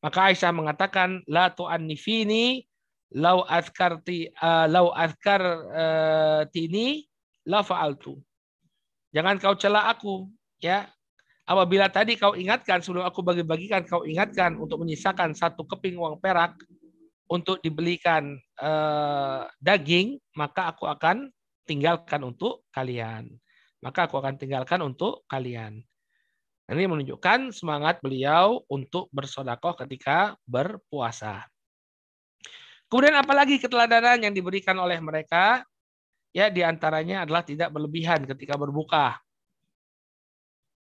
[0.00, 2.67] Maka Aisyah mengatakan la tu'annifini
[3.16, 5.42] lau azkarti uh, lau azkar
[5.72, 7.08] uh, tini
[7.48, 8.16] la fa'altu.
[9.16, 10.28] Jangan kau cela aku,
[10.60, 10.84] ya.
[11.48, 16.52] Apabila tadi kau ingatkan sebelum aku bagi-bagikan kau ingatkan untuk menyisakan satu keping uang perak
[17.32, 21.32] untuk dibelikan uh, daging, maka aku akan
[21.64, 23.32] tinggalkan untuk kalian.
[23.80, 25.80] Maka aku akan tinggalkan untuk kalian.
[26.68, 31.48] Ini menunjukkan semangat beliau untuk bersodakoh ketika berpuasa.
[32.88, 35.60] Kemudian apalagi keteladanan yang diberikan oleh mereka?
[36.32, 39.20] Ya, di antaranya adalah tidak berlebihan ketika berbuka.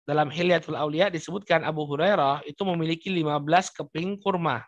[0.06, 4.66] Dalam Hilyatul Aulia disebutkan Abu Hurairah itu memiliki 15 keping kurma.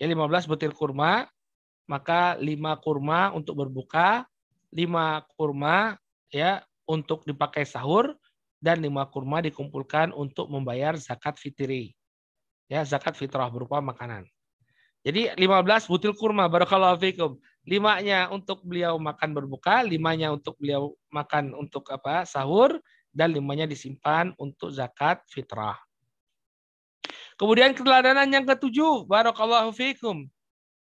[0.00, 1.28] Ya, 15 butir kurma,
[1.84, 4.24] maka 5 kurma untuk berbuka,
[4.72, 6.00] 5 kurma
[6.32, 8.16] ya untuk dipakai sahur
[8.60, 11.92] dan 5 kurma dikumpulkan untuk membayar zakat fitri.
[12.66, 14.24] Ya, zakat fitrah berupa makanan.
[15.06, 17.38] Jadi 15 butil kurma barakallahu fikum.
[17.62, 22.26] Limanya untuk beliau makan berbuka, limanya untuk beliau makan untuk apa?
[22.26, 22.82] sahur
[23.14, 25.78] dan limanya disimpan untuk zakat fitrah.
[27.38, 30.26] Kemudian keteladanan yang ketujuh, barakallahu fikum.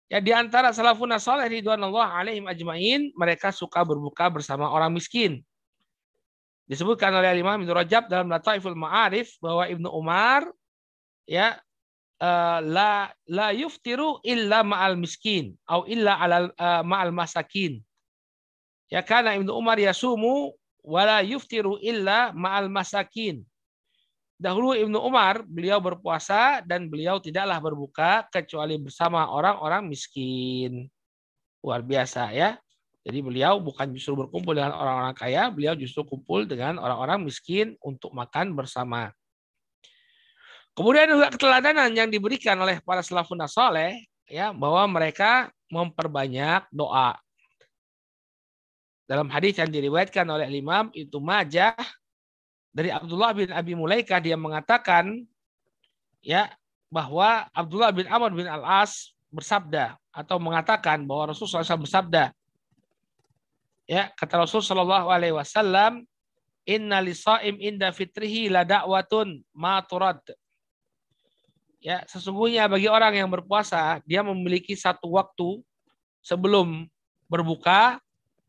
[0.05, 5.41] Ya di antara salafun salih ridwanullah alaihim ajmain, mereka suka berbuka bersama orang miskin.
[6.69, 10.45] Disebutkan oleh Imam Ibnu Rajab dalam Lataiful Ma'arif bahwa Ibnu Umar
[11.26, 11.57] ya
[12.22, 17.82] uh, la la yuftiru illa ma'al miskin atau illa ala uh, ma'al masakin.
[18.88, 20.53] Ya karena Ibnu Umar yasumu
[20.86, 23.41] wala yuftiru illa ma'al masakin.
[24.41, 30.89] Dahulu Ibnu Umar beliau berpuasa dan beliau tidaklah berbuka kecuali bersama orang-orang miskin.
[31.61, 32.57] Luar biasa ya.
[33.01, 38.13] Jadi beliau bukan justru berkumpul dengan orang-orang kaya, beliau justru kumpul dengan orang-orang miskin untuk
[38.13, 39.09] makan bersama.
[40.72, 47.19] Kemudian juga keteladanan yang diberikan oleh para salafun soleh ya bahwa mereka memperbanyak doa.
[49.03, 51.76] Dalam hadis yang diriwayatkan oleh Imam itu Majah
[52.72, 55.28] dari Abdullah bin Abi Mulaikah dia mengatakan
[56.24, 56.47] ya
[56.88, 62.32] bahwa Abdullah bin Amr bin Al-As bersabda atau mengatakan bahwa Rasulullah SAW bersabda
[63.88, 66.07] ya kata Rasul Shallallahu alaihi wasallam
[66.63, 70.19] inna lisaim inda fitrihi la da'watun ma turad
[71.82, 75.65] ya sesungguhnya bagi orang yang berpuasa dia memiliki satu waktu
[76.21, 76.86] sebelum
[77.25, 77.97] berbuka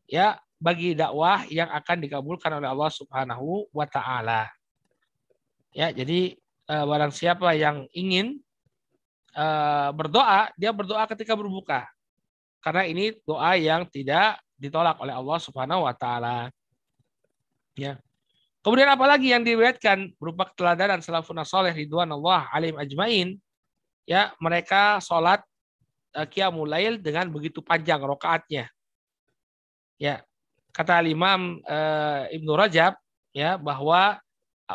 [0.05, 4.47] ya bagi dakwah yang akan dikabulkan oleh Allah Subhanahu wa taala.
[5.75, 6.39] Ya, jadi
[6.71, 8.39] uh, barang siapa yang ingin
[9.35, 11.83] uh, berdoa, dia berdoa ketika berbuka.
[12.63, 16.47] Karena ini doa yang tidak ditolak oleh Allah Subhanahu wa taala.
[17.75, 17.99] Ya.
[18.63, 23.35] Kemudian apalagi yang diriwayatkan berupa keteladanan salafun saleh ridwanullah alim ajmain
[24.07, 25.43] ya mereka sholat
[26.15, 28.71] uh, qiyamul lail dengan begitu panjang rokaatnya.
[29.99, 30.23] Ya,
[30.71, 32.95] kata Imam uh, Ibnu Rajab
[33.35, 34.23] ya bahwa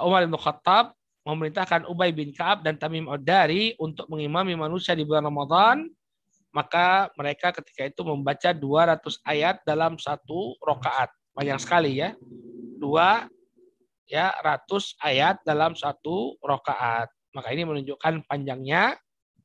[0.04, 0.92] Umar bin Khattab
[1.24, 5.84] memerintahkan Ubay bin Ka'ab dan Tamim Ad-Dari untuk mengimami manusia di bulan Ramadan,
[6.52, 11.12] maka mereka ketika itu membaca 200 ayat dalam satu rokaat.
[11.36, 12.16] Banyak sekali ya.
[12.80, 13.28] Dua
[14.08, 17.12] ya ratus ayat dalam satu rokaat.
[17.36, 18.96] Maka ini menunjukkan panjangnya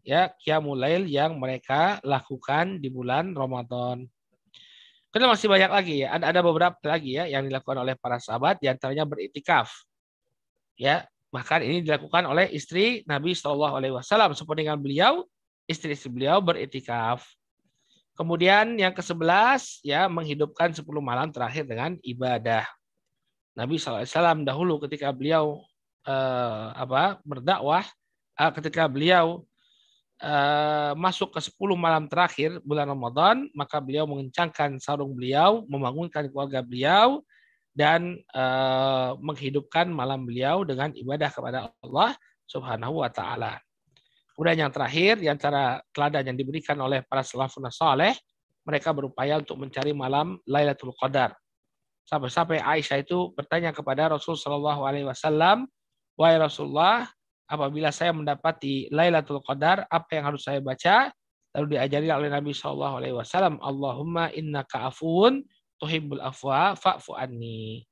[0.01, 4.07] ya qiyamul lail yang mereka lakukan di bulan Ramadan.
[5.13, 6.17] Karena masih banyak lagi ya.
[6.17, 9.69] Ada beberapa lagi ya yang dilakukan oleh para sahabat, di antaranya beritikaf.
[10.73, 14.33] Ya, bahkan ini dilakukan oleh istri Nabi Shallallahu Alaihi Wasallam.
[14.33, 15.21] Seperti dengan beliau,
[15.69, 17.29] istri-istri beliau beritikaf.
[18.17, 22.65] Kemudian yang ke-11 ya menghidupkan 10 malam terakhir dengan ibadah.
[23.53, 25.61] Nabi SAW dahulu ketika beliau
[26.05, 27.85] eh, apa berdakwah,
[28.37, 29.45] eh, ketika beliau
[30.23, 36.63] Eh, masuk ke 10 malam terakhir bulan Ramadan, maka beliau mengencangkan sarung beliau, membangunkan keluarga
[36.63, 37.19] beliau,
[37.73, 42.13] dan uh, menghidupkan malam beliau dengan ibadah kepada Allah
[42.45, 43.57] Subhanahu wa taala.
[44.37, 48.13] Kemudian yang terakhir, di antara teladan yang diberikan oleh para salafun saleh,
[48.63, 51.35] mereka berupaya untuk mencari malam Lailatul Qadar.
[52.03, 55.65] Sampai-sampai Aisyah itu bertanya kepada Rasul Shallallahu alaihi wasallam,
[56.19, 57.07] "Wahai Rasulullah,
[57.47, 61.11] apabila saya mendapati Lailatul Qadar, apa yang harus saya baca?
[61.53, 65.45] Lalu diajari oleh Nabi Shallallahu Alaihi Wasallam, Allahumma inna ka'afun
[65.77, 67.85] tuhibbul afwa fa'fu anni.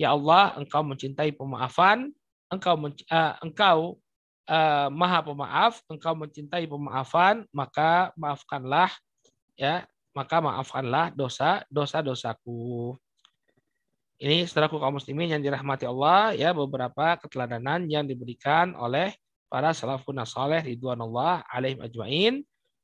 [0.00, 2.08] Ya Allah, Engkau mencintai pemaafan,
[2.48, 4.00] Engkau uh, Engkau
[4.48, 8.88] uh, Maha Pemaaf, Engkau mencintai pemaafan, maka maafkanlah
[9.60, 9.84] ya,
[10.16, 12.96] maka maafkanlah dosa dosa dosaku.
[14.22, 19.10] Ini saudaraku kaum muslimin yang dirahmati Allah ya beberapa keteladanan yang diberikan oleh
[19.50, 22.34] para salafun saleh ridwanullah alaihim ajmain.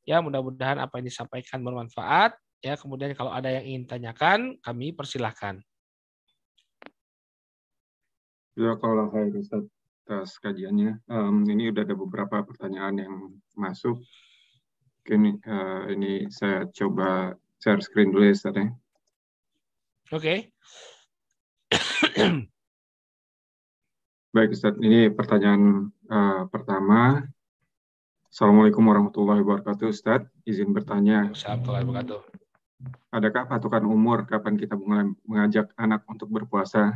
[0.03, 2.34] Ya mudah-mudahan apa yang disampaikan bermanfaat.
[2.59, 5.62] Ya kemudian kalau ada yang ingin tanyakan kami persilahkan.
[8.59, 9.62] Ya kalau saya Ustaz
[10.11, 11.07] atas kajiannya.
[11.07, 13.14] Um, ini udah ada beberapa pertanyaan yang
[13.55, 14.03] masuk.
[15.07, 18.66] Ini, uh, ini saya coba share screen dulu ya Ustaz ya.
[20.11, 20.18] Oke.
[20.18, 20.39] Okay.
[24.35, 27.23] Baik Ustaz, ini pertanyaan uh, pertama.
[28.29, 30.27] Assalamualaikum warahmatullahi wabarakatuh Ustaz.
[30.43, 31.31] Izin bertanya.
[31.31, 31.95] Assalamualaikum
[33.11, 36.95] Adakah patokan umur kapan kita mulai mengajak anak untuk berpuasa?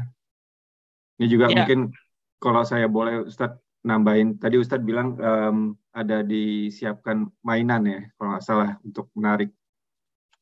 [1.19, 1.63] Ini juga ya.
[1.63, 1.95] mungkin
[2.43, 3.55] kalau saya boleh Ustaz
[3.87, 4.39] nambahin.
[4.43, 9.51] Tadi Ustadz bilang um, ada disiapkan mainan ya, kalau nggak salah untuk menarik,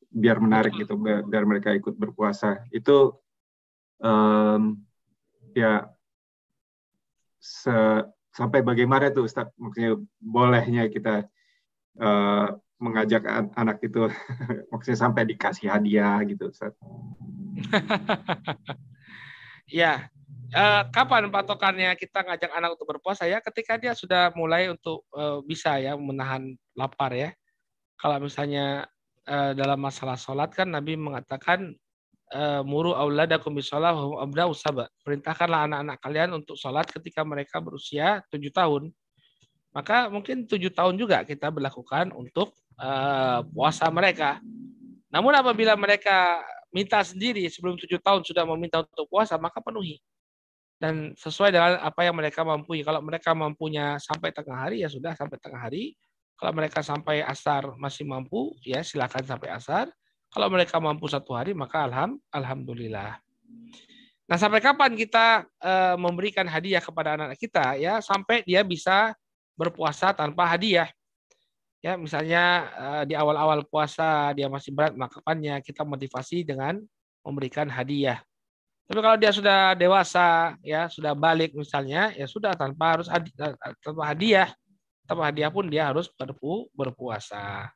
[0.09, 2.65] biar menarik gitu, biar, biar mereka ikut berpuasa.
[2.73, 3.21] Itu
[4.01, 4.81] um,
[5.53, 5.87] ya
[7.37, 7.73] se,
[8.33, 9.49] sampai bagaimana tuh Ustaz?
[9.55, 11.25] Maksudnya bolehnya kita
[12.01, 12.47] uh,
[12.81, 14.09] mengajak an anak itu
[14.73, 16.73] maksudnya sampai dikasih hadiah gitu Ustaz.
[19.71, 20.09] ya
[20.55, 23.29] uh, kapan patokannya kita ngajak anak untuk berpuasa?
[23.29, 27.31] Ya ketika dia sudah mulai untuk uh, bisa ya menahan lapar ya.
[28.01, 28.89] Kalau misalnya
[29.31, 31.90] dalam masalah sholat kan Nabi mengatakan Eh,
[32.63, 34.87] muru auladakum bisalah abda'u sabah.
[35.03, 38.91] Perintahkanlah anak-anak kalian untuk sholat ketika mereka berusia tujuh tahun.
[39.71, 44.43] Maka mungkin tujuh tahun juga kita berlakukan untuk uh, puasa mereka.
[45.11, 49.99] Namun apabila mereka minta sendiri sebelum tujuh tahun sudah meminta untuk puasa, maka penuhi.
[50.75, 52.79] Dan sesuai dengan apa yang mereka mampu.
[52.83, 55.95] Kalau mereka mampunya sampai tengah hari, ya sudah sampai tengah hari.
[56.35, 59.85] Kalau mereka sampai asar masih mampu, ya silakan sampai asar.
[60.31, 63.19] Kalau mereka mampu satu hari, maka alham, alhamdulillah.
[64.31, 69.11] Nah, sampai kapan kita e, memberikan hadiah kepada anak, anak kita ya sampai dia bisa
[69.59, 70.87] berpuasa tanpa hadiah.
[71.83, 76.79] Ya, misalnya e, di awal-awal puasa dia masih berat melakukannya, kita motivasi dengan
[77.27, 78.23] memberikan hadiah.
[78.87, 83.51] Tapi kalau dia sudah dewasa, ya sudah balik misalnya, ya sudah tanpa harus hadiah,
[83.83, 84.49] tanpa hadiah,
[85.03, 87.67] tanpa hadiah pun dia harus berpu, berpuasa.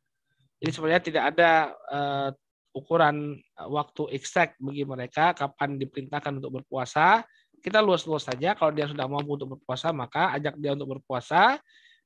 [0.63, 1.51] Jadi sebenarnya tidak ada
[1.91, 2.29] uh,
[2.75, 7.23] ukuran eh, waktu eksak bagi mereka kapan diperintahkan untuk berpuasa
[7.63, 11.57] kita luas-luas saja kalau dia sudah mampu untuk berpuasa maka ajak dia untuk berpuasa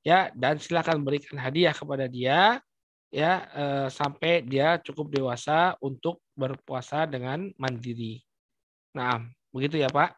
[0.06, 2.62] ya dan silakan berikan hadiah kepada dia
[3.10, 8.22] ya eh, sampai dia cukup dewasa untuk berpuasa dengan mandiri.
[8.94, 9.20] Nah,
[9.52, 10.16] begitu ya Pak.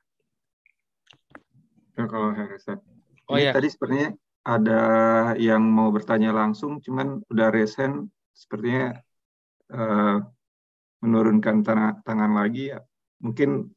[1.96, 2.80] Ya, kalau Ustaz.
[3.28, 3.52] Oh Ini ya.
[3.56, 4.10] Tadi sepertinya
[4.44, 4.82] ada
[5.40, 8.98] yang mau bertanya langsung, cuman udah resen sepertinya
[9.72, 10.20] uh,
[11.02, 11.66] menurunkan
[12.06, 12.80] tangan lagi ya
[13.22, 13.70] mungkin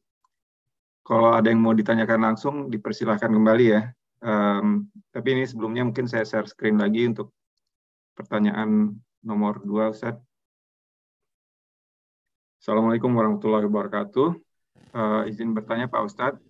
[1.05, 3.93] kalau ada yang mau ditanyakan langsung dipersilahkan kembali ya.
[4.25, 7.29] Um, tapi ini sebelumnya mungkin saya share screen lagi untuk
[8.16, 10.16] pertanyaan nomor dua Ustaz.
[12.57, 14.29] Assalamualaikum warahmatullahi wabarakatuh.
[14.97, 16.41] Uh, izin bertanya Pak Ustadz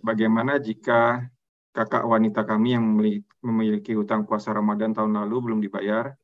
[0.00, 1.28] bagaimana jika
[1.76, 2.96] kakak wanita kami yang
[3.44, 6.16] memiliki hutang puasa Ramadan tahun lalu belum dibayar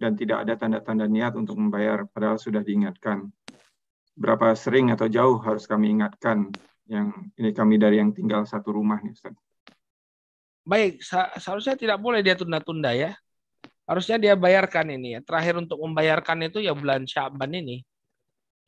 [0.00, 3.28] dan tidak ada tanda-tanda niat untuk membayar padahal sudah diingatkan.
[4.18, 6.50] Berapa sering atau jauh harus kami ingatkan
[6.90, 9.36] yang ini kami dari yang tinggal satu rumah nih Ustaz.
[10.66, 11.00] Baik,
[11.38, 13.14] seharusnya tidak boleh dia tunda-tunda ya.
[13.88, 15.20] Harusnya dia bayarkan ini ya.
[15.24, 17.80] Terakhir untuk membayarkan itu ya bulan Syaban ini.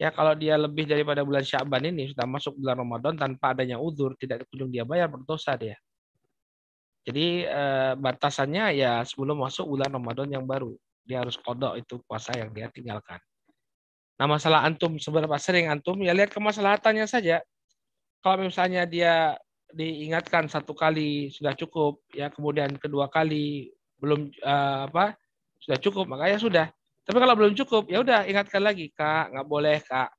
[0.00, 4.16] Ya kalau dia lebih daripada bulan Syaban ini sudah masuk bulan Ramadan tanpa adanya uzur,
[4.16, 5.76] tidak kunjung dia bayar berdosa dia.
[7.04, 10.72] Jadi eh, batasannya ya sebelum masuk bulan Ramadan yang baru.
[11.04, 13.20] Dia harus kodok itu puasa yang dia tinggalkan.
[14.20, 17.40] Nah masalah antum seberapa sering antum ya lihat kemaslahatannya saja.
[18.20, 19.32] Kalau misalnya dia
[19.72, 25.16] diingatkan satu kali sudah cukup, ya kemudian kedua kali belum uh, apa
[25.56, 26.66] sudah cukup, makanya sudah.
[27.08, 30.12] Tapi kalau belum cukup, ya udah ingatkan lagi, Kak, nggak boleh, Kak.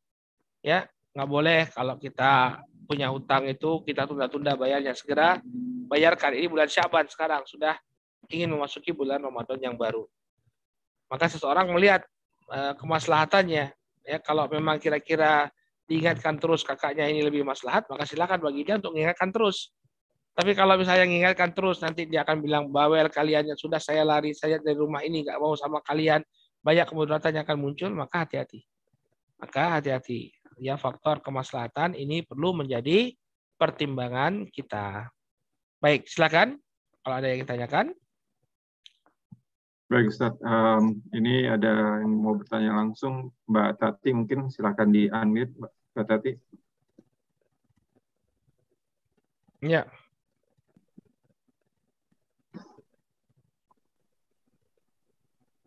[0.65, 5.37] Ya, nggak boleh kalau kita punya hutang itu kita tunda-tunda bayarnya segera
[5.85, 6.33] bayarkan.
[6.41, 7.77] Ini bulan Syaban sekarang sudah
[8.33, 10.09] ingin memasuki bulan Ramadan yang baru.
[11.05, 12.01] Maka seseorang melihat
[12.49, 13.77] uh, kemaslahatannya.
[14.05, 15.49] Ya, kalau memang kira-kira
[15.85, 19.75] diingatkan terus kakaknya ini lebih maslahat, maka silakan bagi dia untuk mengingatkan terus.
[20.31, 24.31] Tapi kalau misalnya mengingatkan terus, nanti dia akan bilang, bawel kalian yang sudah saya lari,
[24.31, 26.23] saya dari rumah ini nggak mau sama kalian,
[26.63, 28.63] banyak kemudaratan yang akan muncul, maka hati-hati.
[29.41, 30.31] Maka hati-hati.
[30.61, 33.11] Ya faktor kemaslahatan ini perlu menjadi
[33.57, 35.09] pertimbangan kita.
[35.81, 36.61] Baik, silakan.
[37.01, 37.97] Kalau ada yang ditanyakan.
[39.91, 43.35] Baik Ustaz, um, ini ada yang mau bertanya langsung.
[43.43, 45.51] Mbak Tati mungkin silakan di-unmute
[45.91, 46.31] Mbak Tati.
[49.59, 49.83] Ya.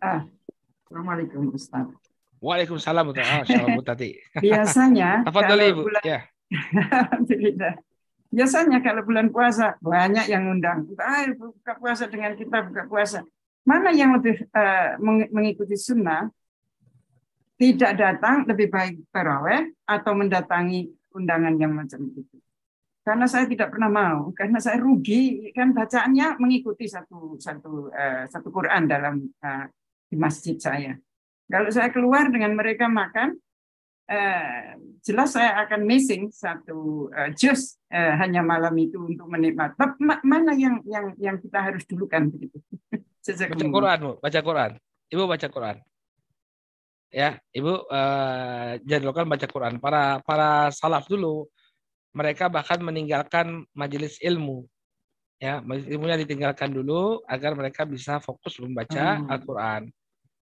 [0.00, 0.24] Ah,
[0.88, 1.84] Assalamualaikum Ustaz.
[2.40, 3.12] Waalaikumsalam
[3.76, 4.16] Bu Tati.
[4.40, 5.82] Biasanya kalau Ibu?
[5.84, 6.20] bulan, ya.
[8.32, 10.88] Biasanya kalau bulan puasa banyak yang undang.
[10.96, 13.20] Ayo buka puasa dengan kita buka puasa.
[13.64, 15.00] Mana yang lebih uh,
[15.32, 16.28] mengikuti sunnah?
[17.56, 22.36] Tidak datang lebih baik terawih atau mendatangi undangan yang macam itu.
[23.04, 28.48] Karena saya tidak pernah mau, karena saya rugi kan bacaannya mengikuti satu satu uh, satu
[28.52, 29.64] Quran dalam uh,
[30.08, 30.92] di masjid saya.
[31.48, 33.36] Kalau saya keluar dengan mereka makan,
[35.04, 39.76] jelas saya akan missing satu jus hanya malam itu untuk menikmati.
[40.24, 42.56] Mana yang yang yang kita harus dulukan begitu?
[43.24, 44.12] baca Quran, Bu.
[44.20, 44.70] Baca Quran.
[45.08, 45.76] Ibu baca Quran.
[47.14, 49.74] Ya, Ibu eh, jadwalkan baca Quran.
[49.80, 51.48] Para para salaf dulu
[52.14, 54.62] mereka bahkan meninggalkan majelis ilmu
[55.42, 59.28] ya majelis ilmunya ditinggalkan dulu agar mereka bisa fokus membaca hmm.
[59.34, 59.82] Al-Quran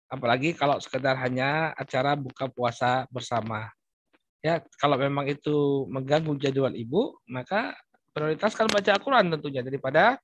[0.09, 3.69] apalagi kalau sekedar hanya acara buka puasa bersama.
[4.41, 7.75] Ya, kalau memang itu mengganggu jadwal ibu, maka
[8.15, 10.17] prioritaskan baca Al-Quran tentunya daripada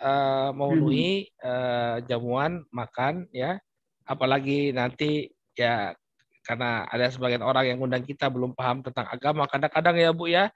[0.00, 3.60] uh, memenuhi uh, jamuan makan ya.
[4.08, 5.94] Apalagi nanti ya
[6.42, 10.50] karena ada sebagian orang yang undang kita belum paham tentang agama, kadang-kadang ya Bu ya,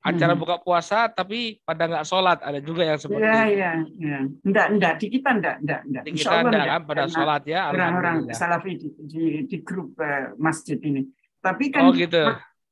[0.00, 0.40] acara hmm.
[0.40, 3.44] buka puasa tapi pada nggak sholat ada juga yang seperti ya.
[3.44, 4.18] Iya, iya.
[4.46, 4.94] Enggak, enggak.
[4.96, 6.02] Di kita enggak, enggak, enggak.
[6.08, 7.60] Di kita enggak, kan pada sholat ya.
[7.68, 11.04] Orang-orang salafi di, di, di grup uh, masjid ini.
[11.40, 12.20] Tapi kan oh, gitu.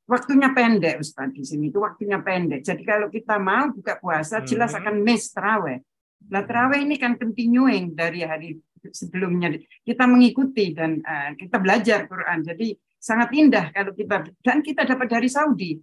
[0.09, 2.65] waktunya pendek Ustaz di sini itu waktunya pendek.
[2.65, 4.47] Jadi kalau kita mau buka puasa hmm.
[4.49, 5.29] jelas akan miss.
[6.27, 8.59] Nah terawih ini kan continuing dari hari
[8.91, 9.55] sebelumnya.
[9.83, 12.43] Kita mengikuti dan uh, kita belajar Quran.
[12.43, 15.79] Jadi sangat indah kalau kita dan kita dapat dari Saudi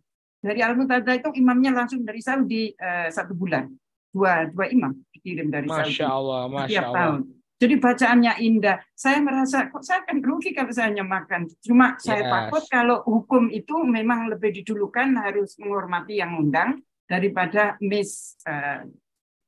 [0.47, 3.67] dari Al Mutada itu imamnya langsung dari Saudi uh, satu bulan.
[4.13, 6.01] Dua dua imam dikirim dari Masya Saudi.
[6.07, 6.97] Allah, Masya setiap Allah.
[6.97, 7.21] tahun.
[7.57, 8.77] Jadi bacaannya indah.
[8.93, 11.49] Saya merasa kok saya akan rugi kalau saya hanya makan.
[11.65, 12.29] Cuma saya yes.
[12.29, 18.85] takut kalau hukum itu memang lebih didulukan harus menghormati yang undang daripada miss uh,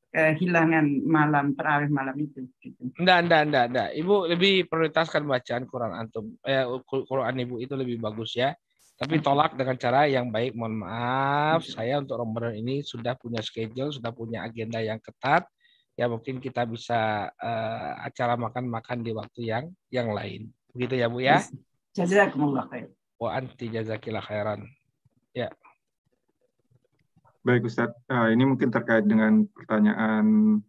[0.09, 2.49] kehilangan malam terawih malam itu.
[2.61, 2.81] Gitu.
[2.97, 3.89] Enggak, enggak, enggak, enggak.
[4.01, 6.27] Ibu lebih prioritaskan bacaan Quran antum.
[6.45, 8.57] Eh, Quran ibu itu lebih bagus ya.
[8.99, 10.59] Tapi tolak dengan cara yang baik.
[10.59, 15.47] Mohon maaf, saya untuk Ramadan ini sudah punya schedule, sudah punya agenda yang ketat.
[15.95, 20.51] Ya mungkin kita bisa uh, acara makan-makan di waktu yang yang lain.
[20.75, 21.39] Begitu ya Bu ya?
[21.95, 22.91] Jazakumullah khair.
[23.19, 24.67] Wa anti jazakillah khairan.
[25.35, 25.51] Ya.
[27.49, 30.61] Baik Ustaz, uh, ini mungkin terkait dengan pertanyaan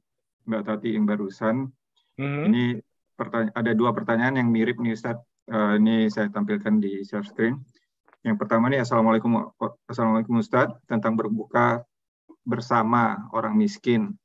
[0.47, 1.67] Mbak Tati yang barusan.
[2.15, 2.43] Mm -hmm.
[2.47, 2.63] Ini
[3.51, 5.19] ada dua pertanyaan yang mirip nih Ustaz.
[5.51, 7.59] Uh, ini saya tampilkan di share screen.
[8.23, 9.51] Yang pertama nih Assalamualaikum
[9.91, 11.83] Assalamualaikum Ustadz tentang berbuka
[12.47, 14.15] bersama orang miskin.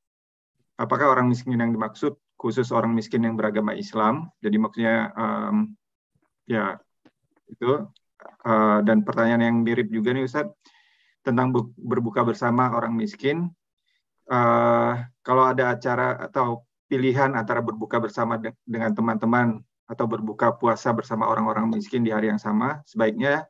[0.79, 4.31] Apakah orang miskin yang dimaksud khusus orang miskin yang beragama Islam?
[4.39, 5.75] Jadi maksudnya um,
[6.47, 6.79] ya
[7.51, 7.83] itu
[8.47, 10.55] uh, dan pertanyaan yang mirip juga nih Ustadz
[11.25, 11.51] tentang
[11.81, 13.49] berbuka bersama orang miskin.
[14.29, 20.93] Uh, kalau ada acara atau pilihan antara berbuka bersama de dengan teman-teman atau berbuka puasa
[20.97, 23.45] bersama orang-orang miskin di hari yang sama, sebaiknya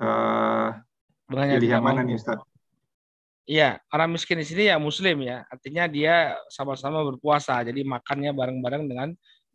[0.00, 0.72] uh,
[1.28, 2.40] pilih yang mana nih Ustaz?
[3.44, 5.44] Iya, orang miskin di sini ya muslim ya.
[5.52, 7.60] Artinya dia sama-sama berpuasa.
[7.60, 9.08] Jadi makannya bareng-bareng dengan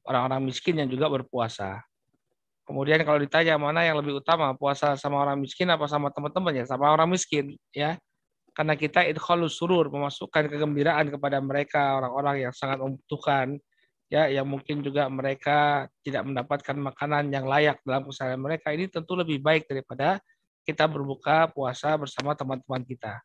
[0.05, 1.81] orang-orang miskin yang juga berpuasa.
[2.69, 6.65] Kemudian kalau ditanya mana yang lebih utama, puasa sama orang miskin apa sama teman-teman ya,
[6.69, 7.97] sama orang miskin ya.
[8.53, 13.57] Karena kita idkhalus surur, memasukkan kegembiraan kepada mereka orang-orang yang sangat membutuhkan
[14.09, 19.13] ya yang mungkin juga mereka tidak mendapatkan makanan yang layak dalam keseharian mereka ini tentu
[19.13, 20.21] lebih baik daripada
[20.65, 23.17] kita berbuka puasa bersama teman-teman kita.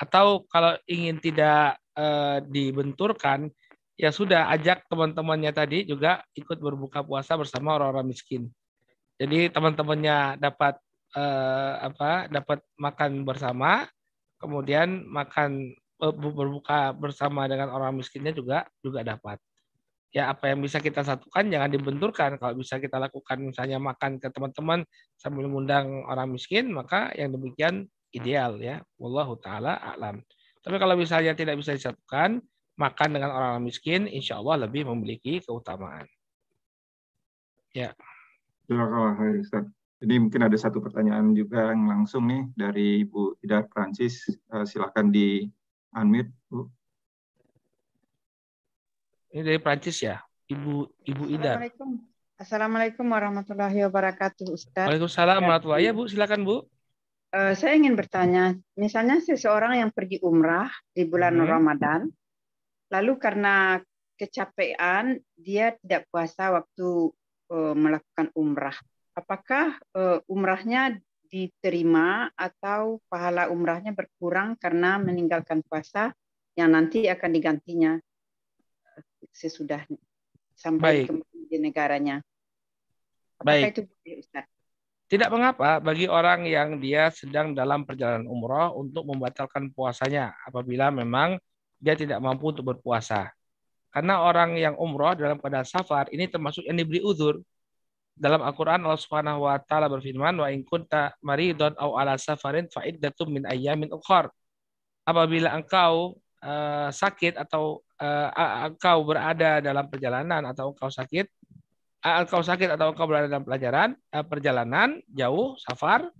[0.00, 2.06] Atau kalau ingin tidak e,
[2.48, 3.52] dibenturkan,
[3.98, 8.48] ya sudah ajak teman-temannya tadi juga ikut berbuka puasa bersama orang-orang miskin.
[9.18, 10.78] Jadi teman-temannya dapat
[11.18, 12.30] eh, apa?
[12.30, 13.90] Dapat makan bersama,
[14.38, 19.42] kemudian makan eh, berbuka bersama dengan orang miskinnya juga juga dapat.
[20.08, 22.40] Ya apa yang bisa kita satukan jangan dibenturkan.
[22.40, 24.80] Kalau bisa kita lakukan misalnya makan ke teman-teman
[25.20, 28.80] sambil mengundang orang miskin, maka yang demikian ideal ya.
[28.96, 30.24] Wallahu taala alam.
[30.64, 32.40] Tapi kalau misalnya tidak bisa disatukan,
[32.78, 36.06] makan dengan orang miskin insya Allah lebih memiliki keutamaan.
[37.74, 37.92] Ya.
[38.68, 39.64] Silakan Ustaz.
[39.98, 44.28] Jadi mungkin ada satu pertanyaan juga yang langsung nih dari Ibu Ida Prancis.
[44.52, 45.48] Uh, silakan di
[45.96, 46.68] unmute, Bu.
[49.32, 51.56] Ini dari Prancis ya, Ibu Ibu Ida.
[51.58, 51.90] Assalamualaikum.
[52.38, 54.86] Assalamualaikum warahmatullahi wabarakatuh, Ustaz.
[54.86, 56.04] Waalaikumsalam warahmatullahi ya, Bu.
[56.06, 56.56] Silakan, Bu.
[57.34, 61.48] Uh, saya ingin bertanya, misalnya seseorang yang pergi umrah di bulan hmm.
[61.48, 62.00] Ramadan,
[62.92, 63.82] lalu karena
[64.14, 67.10] kecapean dia tidak puasa waktu
[67.50, 68.76] melakukan umrah.
[69.16, 76.16] Apakah uh, umrahnya diterima atau pahala umrahnya berkurang karena meninggalkan puasa
[76.56, 77.92] yang nanti akan digantinya
[79.30, 80.00] sesudahnya
[80.58, 81.22] sampai Baik.
[81.46, 82.16] di negaranya.
[83.38, 83.74] Apakah Baik.
[83.76, 83.82] itu
[84.18, 84.48] Ustaz?
[85.08, 91.40] Tidak mengapa bagi orang yang dia sedang dalam perjalanan umroh untuk membatalkan puasanya apabila memang
[91.80, 93.32] dia tidak mampu untuk berpuasa.
[93.88, 97.40] Karena orang yang umroh dalam keadaan safar ini termasuk yang diberi uzur.
[98.18, 102.82] Dalam Al-Quran Allah Subhanahu wa taala berfirman wa in kunta maridun aw ala safarin fa
[102.82, 104.28] iddatum min ayyamin ukhar.
[105.06, 108.28] Apabila engkau uh, sakit atau uh,
[108.68, 111.30] engkau berada dalam perjalanan atau engkau sakit
[112.04, 116.10] uh, engkau sakit atau engkau berada dalam pelajaran uh, perjalanan jauh safar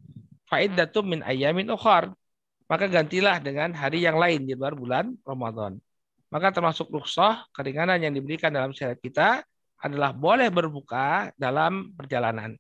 [0.49, 2.15] fa iddatum min ayyamin ukhar.
[2.69, 5.81] Maka gantilah dengan hari yang lain di luar bulan Ramadan.
[6.29, 9.29] Maka termasuk rukhsah, keringanan yang diberikan dalam syariat kita
[9.81, 12.53] adalah boleh berbuka dalam perjalanan.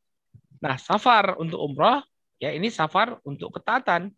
[0.59, 2.01] Nah, safar untuk umroh,
[2.41, 4.09] ya ini safar untuk ketatan.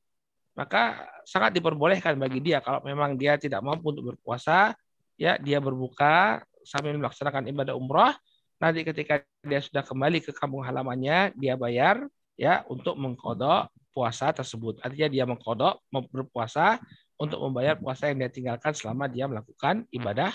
[0.54, 4.76] Maka sangat diperbolehkan bagi dia kalau memang dia tidak mampu untuk berpuasa,
[5.16, 8.12] ya dia berbuka sambil melaksanakan ibadah umroh.
[8.60, 14.78] Nanti ketika dia sudah kembali ke kampung halamannya, dia bayar ya untuk mengkodok puasa tersebut.
[14.84, 15.80] Artinya dia mengkodok
[16.12, 16.78] berpuasa
[17.20, 20.32] untuk membayar puasa yang dia tinggalkan selama dia melakukan ibadah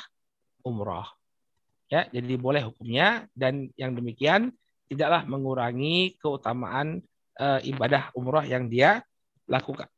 [0.61, 1.09] umroh.
[1.89, 4.53] Ya, jadi boleh hukumnya dan yang demikian
[4.85, 7.01] tidaklah mengurangi keutamaan
[7.33, 9.01] e, ibadah umroh yang dia
[9.49, 9.89] lakukan.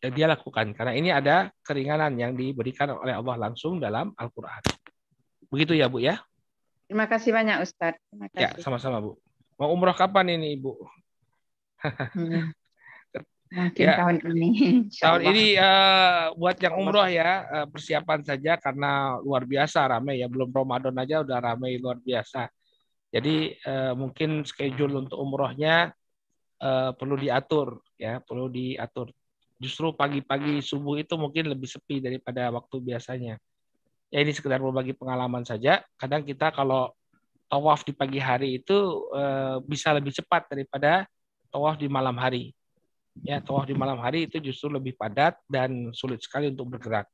[0.00, 4.64] Yang dia lakukan karena ini ada keringanan yang diberikan oleh Allah langsung dalam Al-Qur'an.
[5.52, 6.24] Begitu ya, Bu ya?
[6.88, 8.00] Terima kasih banyak Ustadz.
[8.32, 9.20] Ya, sama-sama, Bu.
[9.60, 10.72] Mau umroh kapan ini, Ibu?
[12.16, 12.52] Hmm.
[13.50, 14.50] Ya, tahun ini.
[15.02, 20.30] Tahun ini uh, buat yang umroh ya uh, persiapan saja karena luar biasa ramai ya
[20.30, 22.46] belum Ramadan aja udah ramai luar biasa.
[23.10, 25.90] Jadi uh, mungkin schedule untuk umrohnya
[26.62, 29.10] uh, perlu diatur ya perlu diatur.
[29.58, 33.34] Justru pagi-pagi subuh itu mungkin lebih sepi daripada waktu biasanya.
[34.14, 35.82] Ya ini sekedar berbagi pengalaman saja.
[35.98, 36.94] Kadang kita kalau
[37.50, 41.02] tawaf di pagi hari itu uh, bisa lebih cepat daripada
[41.50, 42.54] tawaf di malam hari
[43.20, 47.06] ya tawaf di malam hari itu justru lebih padat dan sulit sekali untuk bergerak.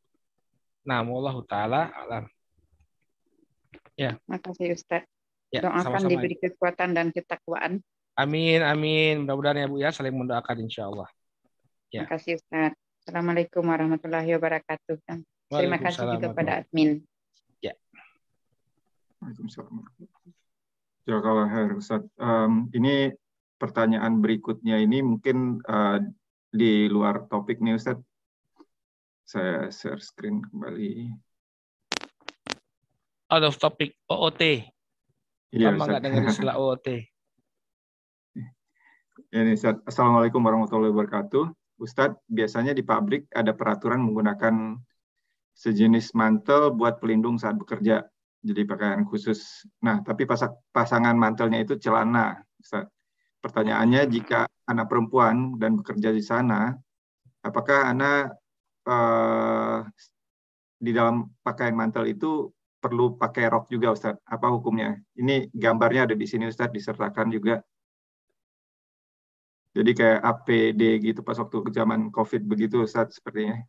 [0.87, 2.25] Nah, Allah taala alam.
[3.99, 4.21] Ya.
[4.29, 5.03] Makasih Ustaz.
[5.51, 6.11] Ya, Doakan sama-sama.
[6.13, 7.81] diberi kekuatan dan ketakwaan.
[8.17, 9.25] Amin, amin.
[9.25, 11.09] Mudah-mudahan ya Bu ya saling mendoakan insya Allah.
[11.91, 12.05] Ya.
[12.05, 12.73] Terima kasih Ustaz.
[13.07, 14.97] Assalamualaikum warahmatullahi wabarakatuh.
[15.53, 17.03] Terima kasih juga pada admin.
[17.63, 17.79] Ya.
[19.23, 19.87] Waalaikumsalam.
[21.07, 21.47] Jazakallah
[21.79, 22.03] Ustaz.
[22.19, 23.15] Um, ini
[23.57, 26.01] pertanyaan berikutnya ini mungkin uh,
[26.53, 27.99] di luar topik nih Ustaz.
[29.27, 31.11] Saya share screen kembali.
[33.27, 34.63] Out of topic OOT.
[35.51, 36.89] Iya, Lama nggak dengar istilah OOT.
[39.35, 39.83] Ini Ustaz.
[39.83, 41.51] Assalamualaikum warahmatullahi wabarakatuh.
[41.77, 44.81] Ustadz, biasanya di pabrik ada peraturan menggunakan
[45.53, 48.07] sejenis mantel buat pelindung saat bekerja.
[48.47, 49.67] Jadi pakaian khusus.
[49.83, 50.25] Nah, tapi
[50.71, 52.39] pasangan mantelnya itu celana.
[52.63, 52.96] Ustadz.
[53.41, 56.75] Pertanyaannya, jika anak perempuan dan bekerja di sana,
[57.45, 58.35] apakah anak
[58.89, 59.87] uh,
[60.77, 62.51] di dalam pakaian mantel itu
[62.83, 64.19] perlu pakai rok juga, Ustaz?
[64.27, 64.99] Apa hukumnya?
[65.15, 67.63] Ini gambarnya ada di sini, Ustaz, disertakan juga
[69.77, 73.61] Jadi kayak APD gitu pas waktu zaman COVID begitu Ustaz sepertinya.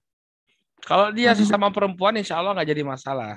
[0.80, 3.36] Kalau dia sesama perempuan insya Allah nggak jadi masalah.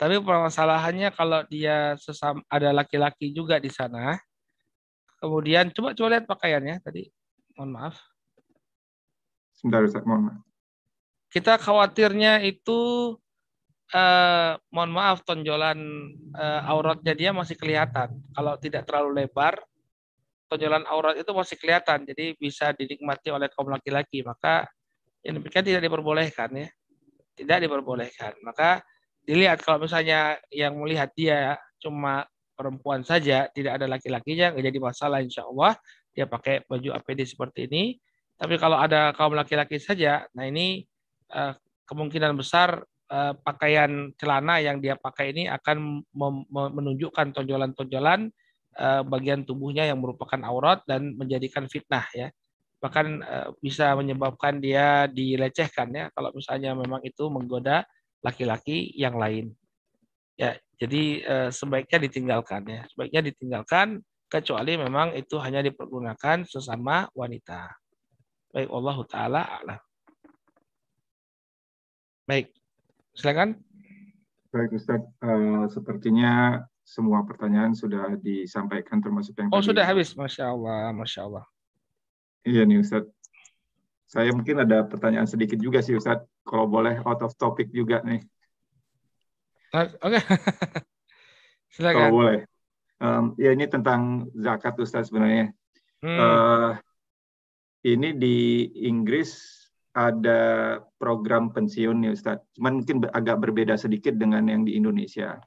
[0.00, 4.16] Tapi permasalahannya kalau dia sesama ada laki-laki juga di sana,
[5.22, 7.06] kemudian coba coba lihat pakaiannya tadi.
[7.54, 7.96] Mohon maaf.
[9.54, 10.42] Sebentar Ustaz, mohon maaf.
[11.30, 13.14] Kita khawatirnya itu
[13.94, 15.78] eh, mohon maaf tonjolan
[16.34, 18.10] eh, auratnya dia masih kelihatan.
[18.34, 19.62] Kalau tidak terlalu lebar,
[20.50, 24.20] tonjolan aurat itu masih kelihatan, jadi bisa dinikmati oleh kaum laki-laki.
[24.26, 24.66] Maka
[25.22, 26.68] yang demikian tidak diperbolehkan ya,
[27.38, 28.36] tidak diperbolehkan.
[28.42, 28.82] Maka
[29.22, 35.18] dilihat kalau misalnya yang melihat dia cuma perempuan saja, tidak ada laki-lakinya, nggak jadi masalah
[35.24, 35.76] insya Allah.
[36.12, 37.96] Dia pakai baju APD seperti ini.
[38.36, 40.82] Tapi kalau ada kaum laki-laki saja, nah ini
[41.32, 41.54] uh,
[41.86, 46.02] kemungkinan besar uh, pakaian celana yang dia pakai ini akan
[46.50, 48.32] menunjukkan tonjolan-tonjolan
[48.80, 52.32] uh, bagian tubuhnya yang merupakan aurat dan menjadikan fitnah ya
[52.82, 57.86] bahkan uh, bisa menyebabkan dia dilecehkan ya kalau misalnya memang itu menggoda
[58.26, 59.54] laki-laki yang lain
[60.34, 67.70] ya jadi uh, sebaiknya ditinggalkan ya sebaiknya ditinggalkan kecuali memang itu hanya dipergunakan sesama wanita
[68.50, 69.80] baik Allah taala alam
[72.26, 72.50] baik
[73.14, 73.62] silakan
[74.50, 79.70] baik Ustaz uh, sepertinya semua pertanyaan sudah disampaikan termasuk yang Oh, tadi.
[79.70, 80.12] sudah habis.
[80.18, 81.44] Masya Allah, Masya Allah.
[82.42, 83.06] Iya nih Ustaz.
[84.10, 86.20] Saya mungkin ada pertanyaan sedikit juga sih Ustaz.
[86.42, 88.20] Kalau boleh out of topic juga nih.
[89.72, 89.96] Oke.
[89.98, 90.22] Okay.
[91.74, 91.96] Silakan.
[91.96, 92.40] Kalau boleh.
[93.02, 95.50] Um, ya ini tentang zakat Ustaz sebenarnya.
[96.04, 96.18] Hmm.
[96.18, 96.70] Uh,
[97.82, 99.62] ini di Inggris
[99.92, 102.38] ada program pensiun nih Ustaz.
[102.56, 105.40] Cuman mungkin agak berbeda sedikit dengan yang di Indonesia.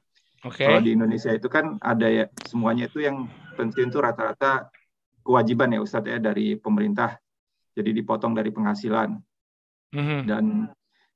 [0.44, 0.68] Okay.
[0.68, 3.26] Kalau di Indonesia itu kan ada ya semuanya itu yang
[3.56, 4.70] pensiun itu rata-rata
[5.26, 7.18] kewajiban ya Ustadz ya dari pemerintah.
[7.74, 9.16] Jadi dipotong dari penghasilan.
[9.96, 10.20] Mm-hmm.
[10.28, 10.44] Dan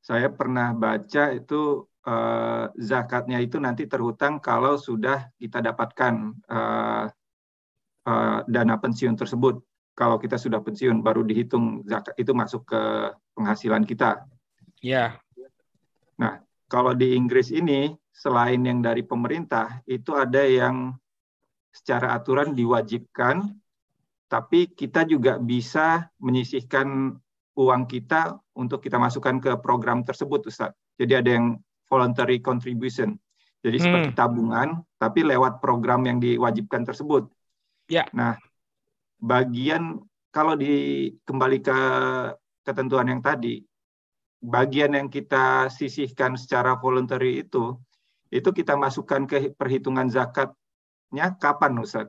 [0.01, 6.14] saya pernah baca itu uh, zakatnya itu nanti terhutang kalau sudah kita dapatkan
[6.48, 7.05] uh,
[8.06, 9.60] uh, dana pensiun tersebut.
[9.98, 12.82] Kalau kita sudah pensiun baru dihitung zakat itu masuk ke
[13.36, 14.24] penghasilan kita.
[14.81, 15.20] Ya.
[15.36, 15.47] Yeah.
[16.16, 16.40] Nah,
[16.72, 20.97] kalau di Inggris ini selain yang dari pemerintah itu ada yang
[21.70, 23.60] secara aturan diwajibkan
[24.31, 27.18] tapi kita juga bisa menyisihkan
[27.59, 30.70] uang kita untuk kita masukkan ke program tersebut Ustaz.
[30.94, 31.47] Jadi ada yang
[31.91, 33.19] voluntary contribution.
[33.61, 33.85] Jadi hmm.
[33.85, 37.29] seperti tabungan tapi lewat program yang diwajibkan tersebut.
[37.91, 38.07] Ya.
[38.15, 38.39] Nah,
[39.19, 39.99] bagian
[40.31, 41.79] kalau di kembali ke
[42.62, 43.61] ketentuan yang tadi,
[44.41, 47.77] bagian yang kita sisihkan secara voluntary itu
[48.31, 52.09] itu kita masukkan ke perhitungan zakatnya kapan Ustaz?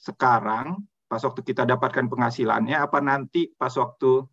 [0.00, 4.24] Sekarang pas waktu kita dapatkan penghasilannya apa nanti pas waktu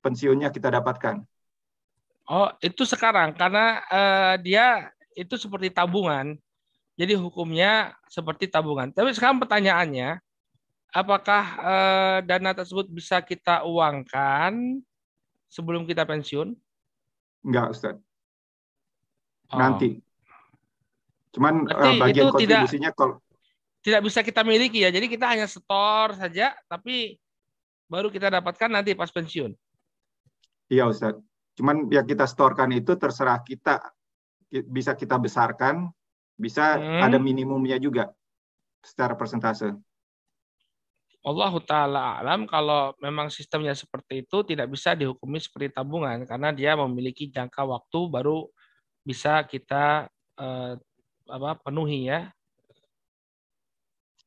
[0.00, 1.29] pensiunnya kita dapatkan?
[2.28, 6.36] Oh, itu sekarang karena uh, dia itu seperti tabungan.
[7.00, 8.92] Jadi hukumnya seperti tabungan.
[8.92, 10.20] Tapi sekarang pertanyaannya,
[10.92, 14.84] apakah uh, dana tersebut bisa kita uangkan
[15.48, 16.52] sebelum kita pensiun?
[17.40, 17.96] Enggak, Ustaz.
[19.48, 19.58] Oh.
[19.58, 19.98] Nanti.
[21.32, 23.16] Cuman uh, bagian itu kontribusinya kalau
[23.80, 24.92] tidak bisa kita miliki ya.
[24.92, 27.16] Jadi kita hanya store saja, tapi
[27.88, 29.56] baru kita dapatkan nanti pas pensiun.
[30.70, 31.16] Iya Ustaz.
[31.60, 33.84] Cuman yang kita storekan itu terserah kita
[34.64, 35.92] bisa kita besarkan,
[36.40, 37.04] bisa hmm.
[37.04, 38.08] ada minimumnya juga
[38.80, 39.76] secara persentase.
[41.20, 46.72] Allah taala alam kalau memang sistemnya seperti itu tidak bisa dihukumi seperti tabungan karena dia
[46.80, 48.48] memiliki jangka waktu baru
[49.04, 50.08] bisa kita
[50.40, 50.80] eh,
[51.28, 52.32] apa penuhi ya.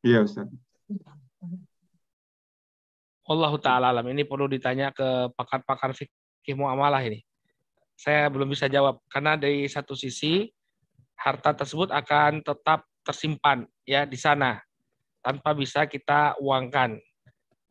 [0.06, 0.54] Iya Ustaz.
[3.26, 7.24] Allah taala alam ini perlu ditanya ke pakar-pakar fikih muamalah ini.
[7.96, 10.52] Saya belum bisa jawab karena dari satu sisi
[11.16, 14.60] harta tersebut akan tetap tersimpan ya di sana
[15.24, 17.00] tanpa bisa kita uangkan.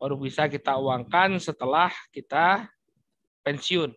[0.01, 2.65] Baru bisa kita uangkan setelah kita
[3.45, 3.93] pensiun.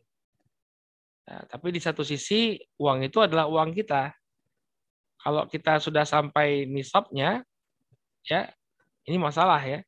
[1.26, 4.12] Nah, tapi di satu sisi uang itu adalah uang kita
[5.26, 7.42] kalau kita sudah sampai nisabnya,
[8.22, 8.46] ya
[9.10, 9.82] ini masalah ya.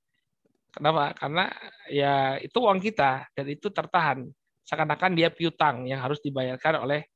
[0.74, 1.15] Kenapa?
[1.15, 1.47] Karena
[1.86, 4.27] ya itu uang kita dan itu tertahan.
[4.68, 7.08] Seakan-akan dia piutang yang harus dibayarkan oleh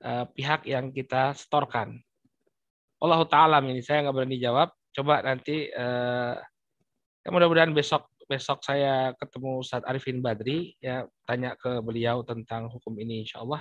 [0.00, 2.00] uh, pihak yang kita setorkan.
[2.96, 4.72] Allah Ta'ala ini saya nggak berani jawab.
[4.96, 6.32] Coba nanti uh,
[7.20, 12.96] ya mudah-mudahan besok besok saya ketemu Ustadz Arifin Badri ya tanya ke beliau tentang hukum
[12.96, 13.60] ini insya Allah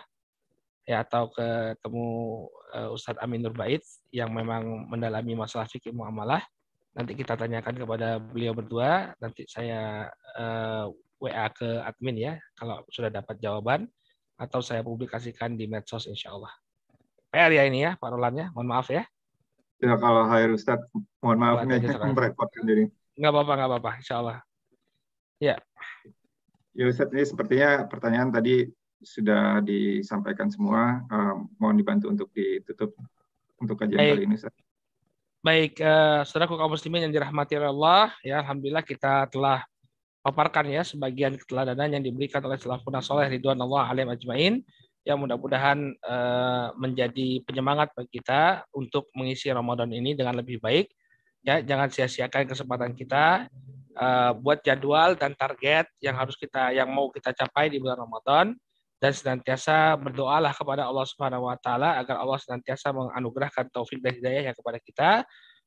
[0.88, 2.08] ya atau ketemu
[2.72, 3.84] uh, Ustadz Amin Nurbait
[4.16, 6.40] yang memang mendalami masalah fikih muamalah
[6.94, 9.18] nanti kita tanyakan kepada beliau berdua.
[9.18, 10.08] Nanti saya
[11.24, 13.88] WA ke admin ya kalau sudah dapat jawaban
[14.36, 16.52] atau saya publikasikan di medsos insya Allah.
[17.32, 19.08] PR ya ini ya Pak Roland ya, mohon maaf ya.
[19.80, 20.80] Ya kalau Hair Ustaz,
[21.24, 21.80] mohon maaf ini
[22.14, 22.92] merepotkan diri.
[23.16, 24.38] Nggak apa-apa, nggak apa-apa, insya Allah.
[25.42, 25.56] Ya.
[26.76, 28.70] Ya Ustaz, ini sepertinya pertanyaan tadi
[29.04, 31.04] sudah disampaikan semua.
[31.10, 32.96] Uh, mohon dibantu untuk ditutup
[33.60, 34.12] untuk kajian Baik.
[34.18, 34.36] kali ini.
[34.38, 34.54] Ustaz.
[35.44, 39.68] Baik, uh, saudaraku kaum muslimin yang dirahmati Allah, ya alhamdulillah kita telah
[40.24, 44.64] paparkan ya sebagian keteladanan yang diberikan oleh salafun soleh ridwan Allah alim ajmain
[45.04, 50.88] yang mudah-mudahan uh, menjadi penyemangat bagi kita untuk mengisi Ramadan ini dengan lebih baik.
[51.44, 53.52] Ya, jangan sia-siakan kesempatan kita
[54.00, 58.56] uh, buat jadwal dan target yang harus kita yang mau kita capai di bulan Ramadan
[59.04, 64.56] dan senantiasa berdoalah kepada Allah Subhanahu wa taala agar Allah senantiasa menganugerahkan taufik dan hidayah
[64.56, 65.12] kepada kita.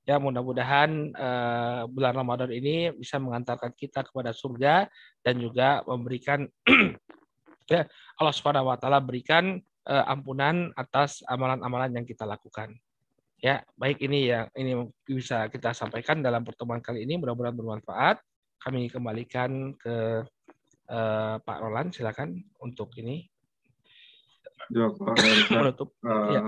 [0.06, 4.86] Ya mudah-mudahan uh, bulan Ramadan ini bisa mengantarkan kita kepada surga
[5.26, 6.46] dan juga memberikan
[7.74, 9.58] ya Allah Subhanahu wa taala berikan
[9.90, 12.78] uh, ampunan atas amalan-amalan yang kita lakukan.
[13.42, 18.22] Ya, baik ini yang ini bisa kita sampaikan dalam pertemuan kali ini mudah-mudahan bermanfaat.
[18.62, 20.22] Kami kembalikan ke
[20.86, 23.26] uh, Pak Roland silakan untuk ini.
[24.70, 24.86] Ya,
[25.50, 25.94] Menutup.
[26.00, 26.42] Uh, ya.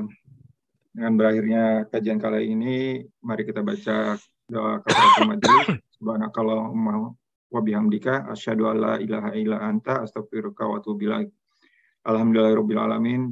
[0.99, 4.19] Dengan berakhirnya kajian kali ini, mari kita baca
[4.51, 5.67] doa kafaratul majelis.
[5.95, 7.15] Subhanakallahumma
[7.55, 11.31] wa bihamdika asyhadu alla ilaha illa anta astaghfiruka wa atubu ilaik.
[12.03, 13.31] Alhamdulillahirabbil alamin.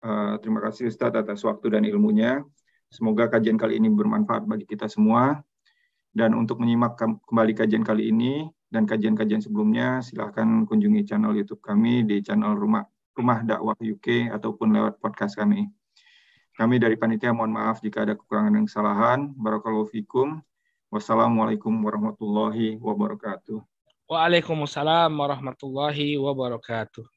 [0.00, 2.48] Uh, terima kasih Ustaz atas waktu dan ilmunya.
[2.88, 5.36] Semoga kajian kali ini bermanfaat bagi kita semua.
[6.16, 6.96] Dan untuk menyimak
[7.28, 12.88] kembali kajian kali ini dan kajian-kajian sebelumnya, silahkan kunjungi channel YouTube kami di channel Rumah
[13.12, 15.81] Rumah Dakwah UK ataupun lewat podcast kami.
[16.52, 19.20] Kami dari panitia mohon maaf jika ada kekurangan dan kesalahan.
[19.32, 20.44] Barakallahu fikum.
[20.92, 23.64] Wassalamualaikum warahmatullahi wabarakatuh.
[24.04, 27.08] Waalaikumsalam warahmatullahi wabarakatuh.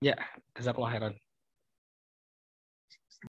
[0.00, 0.16] Ya,
[0.56, 1.14] jazakallah khairan.